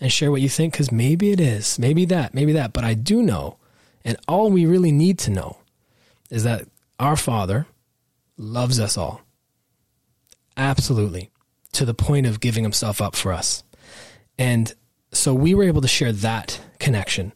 [0.00, 2.94] and share what you think cuz maybe it is, maybe that, maybe that, but I
[2.94, 3.56] do know
[4.06, 5.58] and all we really need to know
[6.30, 6.68] is that
[7.00, 7.66] our Father
[8.36, 9.22] loves us all.
[10.56, 11.30] Absolutely.
[11.72, 13.64] To the point of giving himself up for us.
[14.38, 14.72] And
[15.12, 17.32] so we were able to share that connection.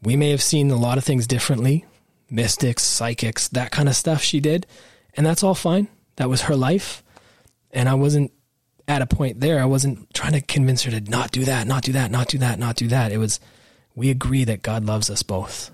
[0.00, 1.84] We may have seen a lot of things differently
[2.28, 4.66] mystics, psychics, that kind of stuff she did.
[5.14, 5.88] And that's all fine.
[6.16, 7.02] That was her life.
[7.72, 8.32] And I wasn't
[8.88, 9.60] at a point there.
[9.60, 12.38] I wasn't trying to convince her to not do that, not do that, not do
[12.38, 13.12] that, not do that.
[13.12, 13.40] It was,
[13.94, 15.70] we agree that God loves us both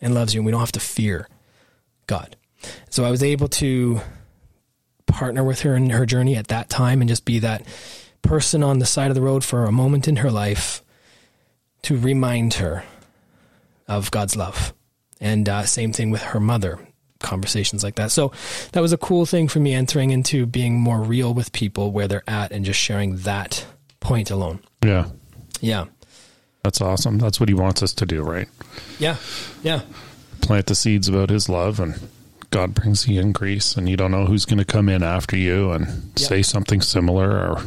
[0.00, 1.28] and loves you, and we don't have to fear
[2.06, 2.36] God.
[2.90, 4.00] So I was able to
[5.06, 7.62] partner with her in her journey at that time and just be that
[8.22, 10.82] person on the side of the road for a moment in her life
[11.82, 12.84] to remind her
[13.86, 14.74] of God's love.
[15.20, 16.78] And uh, same thing with her mother,
[17.20, 18.10] conversations like that.
[18.10, 18.32] So
[18.72, 22.06] that was a cool thing for me entering into being more real with people where
[22.08, 23.66] they're at and just sharing that
[24.00, 24.60] point alone.
[24.84, 25.06] Yeah.
[25.60, 25.86] Yeah.
[26.62, 27.18] That's awesome.
[27.18, 28.48] That's what he wants us to do, right?
[28.98, 29.16] Yeah.
[29.62, 29.80] Yeah.
[30.42, 31.98] Plant the seeds about his love and
[32.50, 35.70] God brings the increase and you don't know who's going to come in after you
[35.72, 37.62] and say something similar or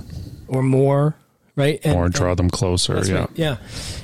[0.47, 1.16] Or more,
[1.56, 1.80] right?
[1.84, 3.02] And- or draw them closer.
[3.06, 3.20] Yeah.
[3.22, 3.30] right.
[3.36, 3.58] Yeah.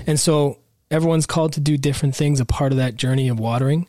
[0.06, 0.60] And so
[0.92, 3.88] everyone's called to do different things, a part of that journey of watering.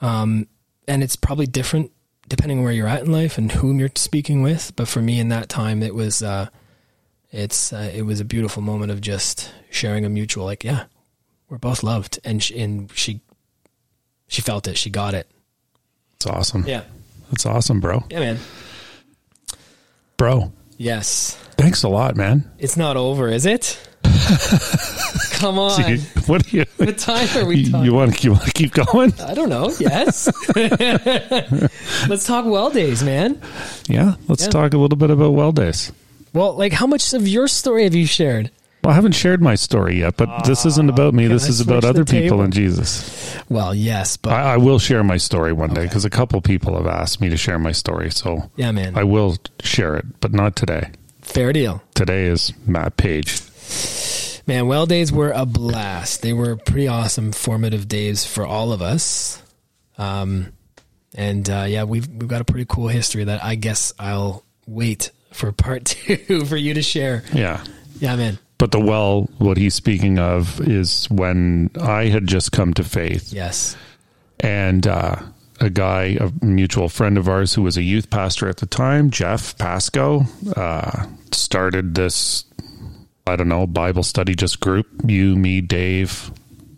[0.00, 0.46] Um,
[0.88, 1.90] and it's probably different
[2.28, 4.72] depending on where you're at in life and whom you're speaking with.
[4.76, 6.48] But for me in that time, it was, uh,
[7.30, 10.84] it's, uh, it was a beautiful moment of just sharing a mutual, like, yeah,
[11.48, 12.20] we're both loved.
[12.24, 13.20] And she, and she,
[14.28, 14.78] she felt it.
[14.78, 15.28] She got it.
[16.14, 16.64] It's awesome.
[16.66, 16.84] Yeah.
[17.30, 18.04] That's awesome, bro.
[18.08, 18.38] Yeah, man.
[20.16, 21.34] Bro, Yes.
[21.56, 22.50] thanks a lot, man.
[22.58, 23.78] It's not over, is it?
[25.32, 25.98] Come on.
[26.26, 27.84] What do you what time are we talking?
[27.84, 29.12] you want to you want to keep going?
[29.20, 29.72] I don't know.
[29.78, 30.28] Yes.
[32.08, 33.40] Let's talk well days, man.
[33.88, 34.50] Yeah, let's Yeah.
[34.50, 35.92] talk a little bit about well days.
[36.32, 38.50] Well, like how much of your story have you shared?
[38.82, 41.28] Well, I haven't shared my story yet, but this ah, isn't about me.
[41.28, 43.36] This I is about other people and Jesus.
[43.48, 46.76] Well, yes, but I, I will share my story one day because a couple people
[46.76, 48.10] have asked me to share my story.
[48.10, 48.96] So yeah, man.
[48.96, 50.90] I will share it, but not today.
[51.20, 51.80] Fair deal.
[51.94, 53.40] Today is Matt Paige.
[54.46, 56.22] Man, well days were a blast.
[56.22, 59.40] They were pretty awesome, formative days for all of us.
[59.98, 60.52] Um,
[61.14, 65.10] and uh, yeah, we've we've got a pretty cool history that I guess I'll wait
[65.32, 67.22] for part two for you to share.
[67.32, 67.62] Yeah.
[68.00, 68.38] Yeah, man.
[68.58, 73.32] But the well, what he's speaking of is when I had just come to faith
[73.32, 73.76] Yes.
[74.40, 75.16] and uh,
[75.60, 79.10] a guy, a mutual friend of ours who was a youth pastor at the time,
[79.10, 80.24] Jeff Pasco,
[80.56, 82.44] uh, started this,
[83.26, 84.86] I don't know, Bible study just group.
[85.06, 86.32] You, me, Dave,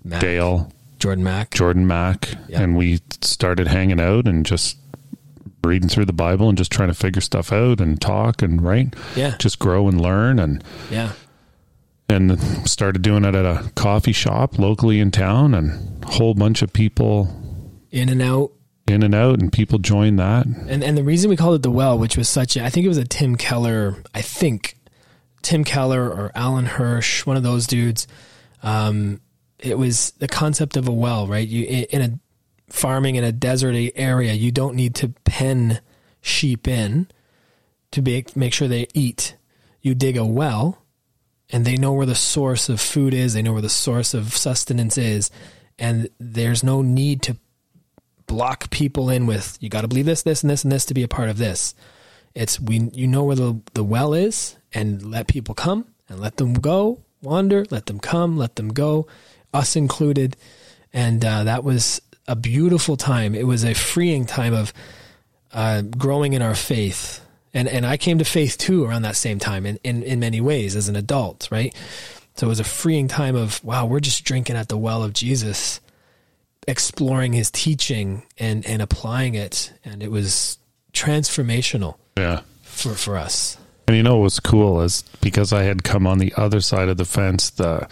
[0.05, 0.21] Mac.
[0.21, 1.51] Dale, Jordan Mack.
[1.55, 2.63] Jordan Mack, Yeah.
[2.63, 4.77] and we started hanging out and just
[5.65, 8.95] reading through the Bible and just trying to figure stuff out and talk and right,
[9.17, 9.37] Yeah.
[9.39, 11.13] just grow and learn and Yeah.
[12.11, 12.39] and
[12.69, 16.73] started doing it at a coffee shop locally in town and a whole bunch of
[16.75, 17.35] people
[17.91, 18.51] In and out.
[18.87, 21.71] in and out and people joined that And and the reason we called it the
[21.71, 24.77] well, which was such a, I think it was a Tim Keller, I think
[25.45, 28.09] Tim Keller or Alan Hirsch, one of those dudes.
[28.63, 29.21] Um,
[29.59, 31.47] it was the concept of a well, right?
[31.47, 32.19] You in a
[32.73, 35.81] farming in a desert area, you don't need to pen
[36.21, 37.09] sheep in
[37.93, 39.37] to be, make sure they eat.
[39.83, 40.83] You dig a well,
[41.51, 43.35] and they know where the source of food is.
[43.35, 45.31] They know where the source of sustenance is,
[45.79, 47.37] and there's no need to
[48.27, 50.95] block people in with you got to believe this, this, and this, and this to
[50.95, 51.75] be a part of this.
[52.35, 56.37] It's we you know where the the well is, and let people come and let
[56.37, 59.07] them go, wander, let them come, let them go,
[59.53, 60.37] us included,
[60.93, 63.35] and uh, that was a beautiful time.
[63.35, 64.73] It was a freeing time of
[65.53, 67.21] uh, growing in our faith.
[67.53, 70.41] And, and I came to faith too around that same time in, in, in many
[70.41, 71.75] ways as an adult, right?
[72.35, 75.13] So it was a freeing time of, wow, we're just drinking at the well of
[75.13, 75.81] Jesus,
[76.67, 79.73] exploring his teaching and, and applying it.
[79.85, 80.59] And it was
[80.93, 83.57] transformational yeah for, for us.
[83.87, 86.97] And you know what's cool is because i had come on the other side of
[86.97, 87.87] the fence the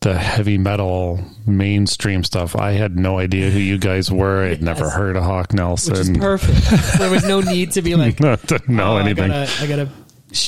[0.00, 4.90] the heavy metal mainstream stuff i had no idea who you guys were i'd never
[4.90, 6.98] heard of hawk nelson Which is perfect.
[6.98, 9.66] there was no need to be like, not to know "Oh, anything I gotta, I
[9.66, 9.88] gotta,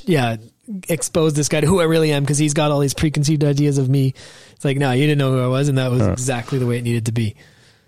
[0.07, 0.37] yeah,
[0.89, 3.77] expose this guy to who I really am because he's got all these preconceived ideas
[3.77, 4.15] of me.
[4.53, 6.79] It's like, no, you didn't know who I was, and that was exactly the way
[6.79, 7.37] it needed to be.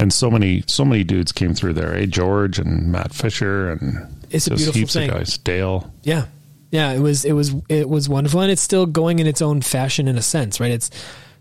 [0.00, 4.06] And so many so many dudes came through there eh george and matt fisher and
[4.30, 5.10] It's a beautiful heaps thing.
[5.10, 6.26] of guys dale Yeah,
[6.70, 9.62] yeah, it was, it was, it was wonderful, and it's still going in its own
[9.62, 10.72] fashion in a sense, right?
[10.72, 10.90] It's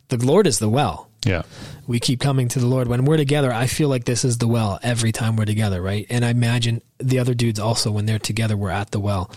[0.09, 1.09] the Lord is the well.
[1.25, 1.41] yeah
[1.87, 3.51] We keep coming to the Lord when we're together.
[3.51, 6.05] I feel like this is the well every time we're together, right?
[6.11, 9.31] And I imagine the other dudes also when they're together, we're at the well,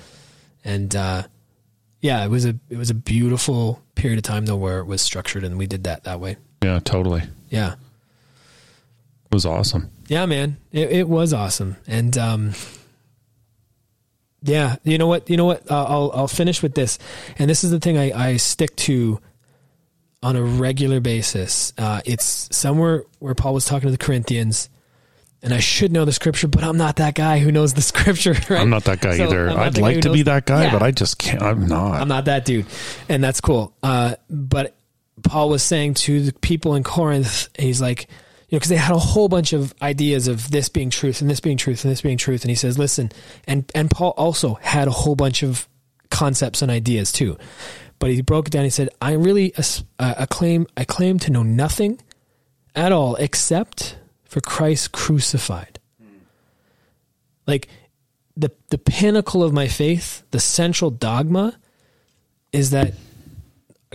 [0.62, 1.22] and uh,
[2.02, 5.00] yeah, it was a it was a beautiful period of time though where it was
[5.00, 6.36] structured, and we did that that way.
[6.62, 7.74] yeah totally Yeah.
[9.30, 12.52] It was awesome Yeah, man, it, it was awesome, and um,
[14.42, 16.98] yeah, you know what, you know what, uh, I'll I'll finish with this,
[17.38, 19.20] and this is the thing I, I stick to
[20.22, 21.72] on a regular basis.
[21.76, 24.68] Uh, it's somewhere where Paul was talking to the Corinthians,
[25.42, 28.32] and I should know the scripture, but I'm not that guy who knows the scripture.
[28.48, 28.60] Right?
[28.60, 30.72] i'm not that guy So, either i'd like to be that guy Yeah.
[30.72, 32.66] but i just can't i'm not I'm not that dude,
[33.08, 33.74] and that's cool.
[33.82, 34.74] Uh, but
[35.24, 38.08] Paul was saying to the people in Corinth, he's like,
[38.48, 41.28] you know, because they had a whole bunch of ideas of this being truth and
[41.28, 43.10] this being truth and this being truth, and he says, listen,
[43.46, 45.68] and and Paul also had a whole bunch of
[46.10, 47.36] concepts and ideas too,
[47.98, 48.64] but he broke it down.
[48.64, 52.00] He said, I really uh, acclaim, I claim to know nothing
[52.74, 55.78] at all except for Christ crucified.
[57.46, 57.68] Like
[58.36, 61.58] the the pinnacle of my faith, the central dogma
[62.52, 62.94] is that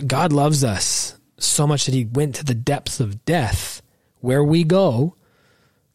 [0.06, 3.80] God loves us so much that he went to the depths of death
[4.24, 5.14] where we go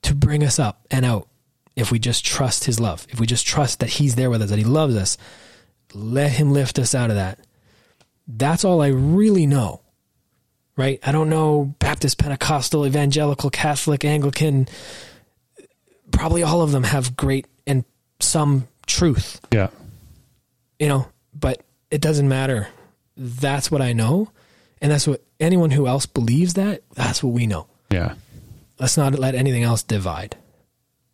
[0.03, 1.27] to bring us up and out
[1.75, 3.07] if we just trust his love.
[3.09, 5.17] If we just trust that he's there with us, that he loves us,
[5.93, 7.39] let him lift us out of that.
[8.27, 9.81] That's all I really know.
[10.77, 10.99] Right?
[11.03, 14.67] I don't know Baptist, Pentecostal, Evangelical, Catholic, Anglican.
[16.11, 17.83] Probably all of them have great and
[18.19, 19.69] some truth yeah
[20.79, 21.07] you know,
[21.37, 21.61] but
[21.91, 22.69] it doesn't matter.
[23.17, 24.31] That's what I know.
[24.81, 27.67] And that's what anyone who else believes that, that's what we know.
[27.91, 28.13] Yeah
[28.79, 30.37] Let's not let anything else divide.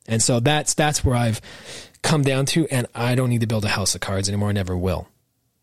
[0.08, 1.42] And so that's that's where I've
[2.04, 4.52] come down to and I don't need to build a house of cards anymore, I
[4.52, 5.08] never will.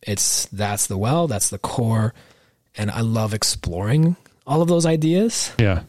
[0.03, 2.13] It's that's the well, that's the core,
[2.77, 5.83] and I love exploring all of those ideas, yeah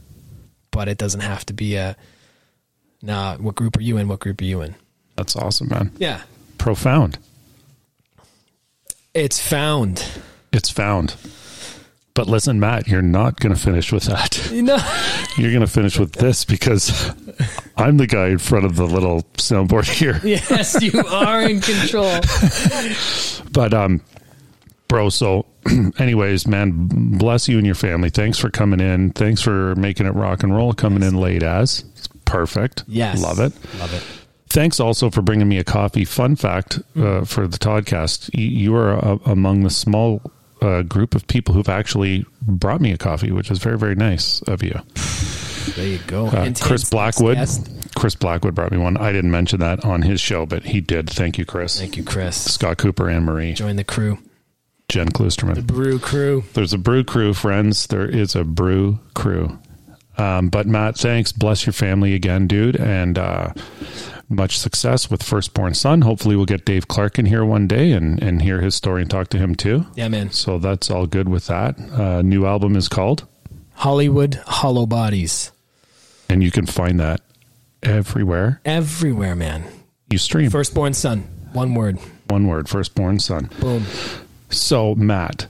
[0.69, 1.95] but it doesn't have to be a
[3.01, 4.07] nah, what group are you in?
[4.07, 4.75] What group are you in?
[5.15, 6.21] that's awesome man Yeah.
[6.59, 7.17] profound
[9.15, 10.03] It's found.
[10.51, 11.15] It's found.
[12.15, 14.51] But listen, Matt, you're not going to finish with that.
[14.51, 14.77] Know,
[15.37, 17.11] You're going to finish with this because
[17.75, 20.21] I'm the guy in front of the little soundboard here.
[20.23, 22.19] yes, you are in control.
[23.51, 24.01] But um,
[24.87, 25.45] bro, so
[25.99, 26.87] anyways, man,
[27.19, 28.09] bless you and your family.
[28.09, 29.11] Thanks for coming in.
[29.11, 30.73] Thanks for making it rock and roll.
[30.73, 32.83] Coming in late as it's perfect.
[32.87, 33.53] Yes, love it.
[33.79, 34.03] Love it.
[34.49, 36.03] Thanks also for bringing me a coffee.
[36.03, 40.19] Fun fact uh, for the Toddcast: you, you are uh, among the small
[40.63, 44.41] uh, group of people who've actually brought me a coffee, which is very very nice
[44.43, 44.79] of you.
[45.75, 46.27] There you go.
[46.27, 47.37] Uh, Chris Blackwood.
[47.95, 48.97] Chris Blackwood brought me one.
[48.97, 51.09] I didn't mention that on his show, but he did.
[51.09, 51.79] Thank you, Chris.
[51.79, 52.53] Thank you, Chris.
[52.53, 54.17] Scott Cooper, and Marie, Join the crew,
[54.89, 55.55] Jen Klusterman.
[55.55, 56.43] The brew Crew.
[56.53, 57.87] There's a brew crew, friends.
[57.87, 59.57] There is a brew crew.
[60.17, 61.31] Um, but Matt, thanks.
[61.31, 63.53] Bless your family again, dude, and uh,
[64.29, 66.01] much success with firstborn son.
[66.01, 69.09] Hopefully, we'll get Dave Clark in here one day and and hear his story and
[69.09, 69.85] talk to him too.
[69.95, 70.29] Yeah, man.
[70.31, 71.79] So that's all good with that.
[71.79, 73.25] Uh, new album is called,
[73.73, 75.51] Hollywood Hollow Bodies.
[76.29, 77.21] and you can find that
[77.81, 79.63] everywhere Everywhere, man.
[80.09, 80.49] you stream.
[80.51, 81.21] Firstborn son.
[81.53, 81.97] One word.
[82.27, 83.49] One word, firstborn son.
[83.59, 83.83] Boom.
[84.49, 85.47] So Matt,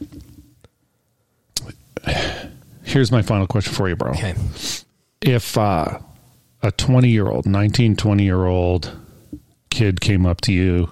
[2.83, 4.11] here's my final question for you, bro.
[4.11, 4.35] Okay.
[5.21, 5.99] if uh,
[6.61, 8.95] a 20 year old 19 20 year old
[9.69, 10.89] kid came up to you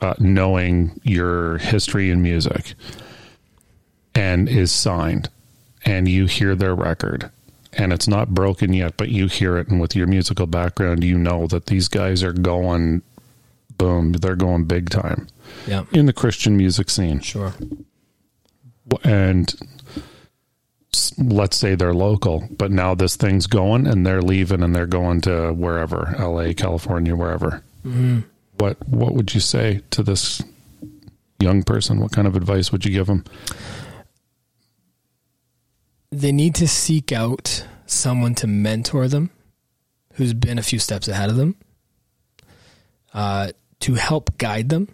[0.00, 2.74] uh, knowing your history in music
[4.14, 5.28] and is signed
[5.84, 7.30] and you hear their record
[7.74, 11.16] and it's not broken yet but you hear it and with your musical background you
[11.18, 13.02] know that these guys are going
[13.78, 15.26] boom they're going big time
[15.66, 15.84] Yeah.
[15.92, 17.52] in the christian music scene Sure.
[19.04, 19.54] and
[21.18, 25.20] let's say they're local, but now this thing's going and they're leaving and they're going
[25.22, 27.62] to wherever, LA, California, wherever.
[28.58, 30.42] What what would you say to this
[31.40, 32.00] young person?
[32.00, 33.24] What kind of advice would you give them?
[36.10, 39.30] They need to seek out someone to mentor them
[40.14, 41.56] who's been a few steps ahead of them
[43.14, 44.88] uh, to help guide them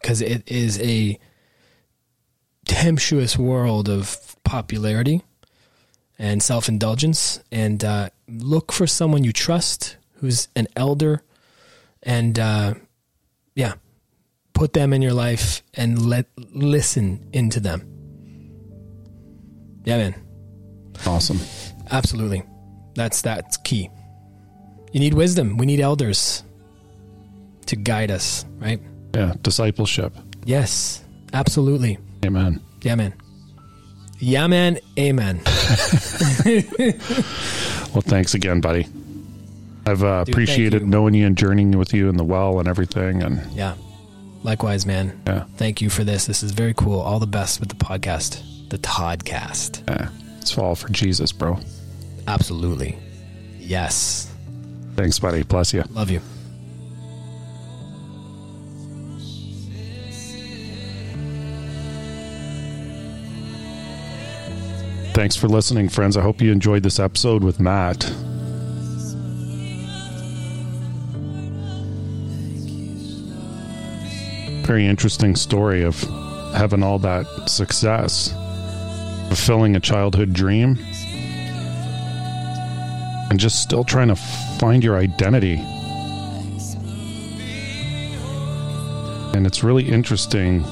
[0.00, 1.18] because it is a
[2.64, 5.22] tempestuous world of popularity
[6.18, 7.40] and self indulgence.
[7.50, 11.22] And uh, look for someone you trust who's an elder
[12.02, 12.74] and, uh,
[13.54, 13.74] yeah,
[14.52, 17.86] put them in your life and let listen into them.
[19.84, 20.14] Yeah, man.
[21.06, 21.40] Awesome.
[21.90, 22.42] Absolutely.
[22.94, 23.90] That's that's key.
[24.92, 25.58] You need wisdom.
[25.58, 26.42] We need elders
[27.66, 28.80] to guide us, right?
[29.14, 30.12] Yeah, discipleship.
[30.44, 31.04] Yes.
[31.32, 31.98] Absolutely.
[32.24, 32.60] Amen.
[32.82, 33.12] Yeah, man.
[34.18, 34.78] Yeah, man.
[34.98, 35.40] Amen.
[37.94, 38.86] Well, thanks again, buddy.
[39.86, 40.86] I've uh, Dude, appreciated you.
[40.88, 43.22] knowing you and journeying with you in the well and everything.
[43.22, 43.74] And Yeah.
[44.42, 45.18] Likewise, man.
[45.26, 46.26] yeah, Thank you for this.
[46.26, 47.00] This is very cool.
[47.00, 49.88] All the best with the podcast, the Toddcast.
[49.88, 50.10] yeah,
[50.40, 51.58] it's all for Jesus, bro.
[52.28, 52.98] Absolutely.
[53.58, 54.30] Yes.
[54.94, 55.42] Thanks, buddy.
[55.42, 55.82] Bless you.
[55.92, 56.20] Love you.
[65.16, 66.18] Thanks for listening, friends.
[66.18, 68.02] I hope you enjoyed this episode with Matt.
[74.66, 75.98] Very interesting story of
[76.52, 78.30] having all that success,
[79.28, 80.76] fulfilling a childhood dream,
[83.30, 85.54] and just still trying to find your identity.
[89.34, 90.62] And it's really interesting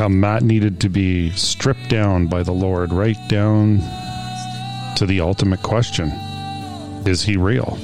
[0.00, 3.80] how Matt needed to be stripped down by the Lord right down
[4.96, 6.08] to the ultimate question
[7.04, 7.76] Is he real?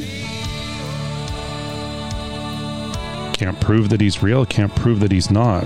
[3.35, 5.64] Can't prove that he's real, can't prove that he's not.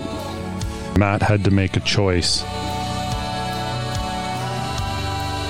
[0.98, 2.42] Matt had to make a choice.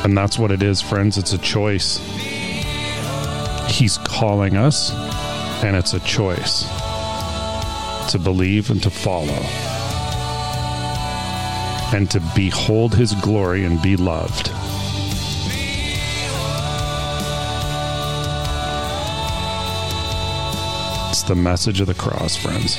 [0.04, 1.16] And that's what it is, friends.
[1.16, 1.96] It's a choice.
[3.70, 4.92] He's calling us,
[5.64, 6.64] and it's a choice
[8.10, 9.69] to believe and to follow
[11.92, 14.50] and to behold his glory and be loved.
[21.10, 22.78] It's the message of the cross, friends.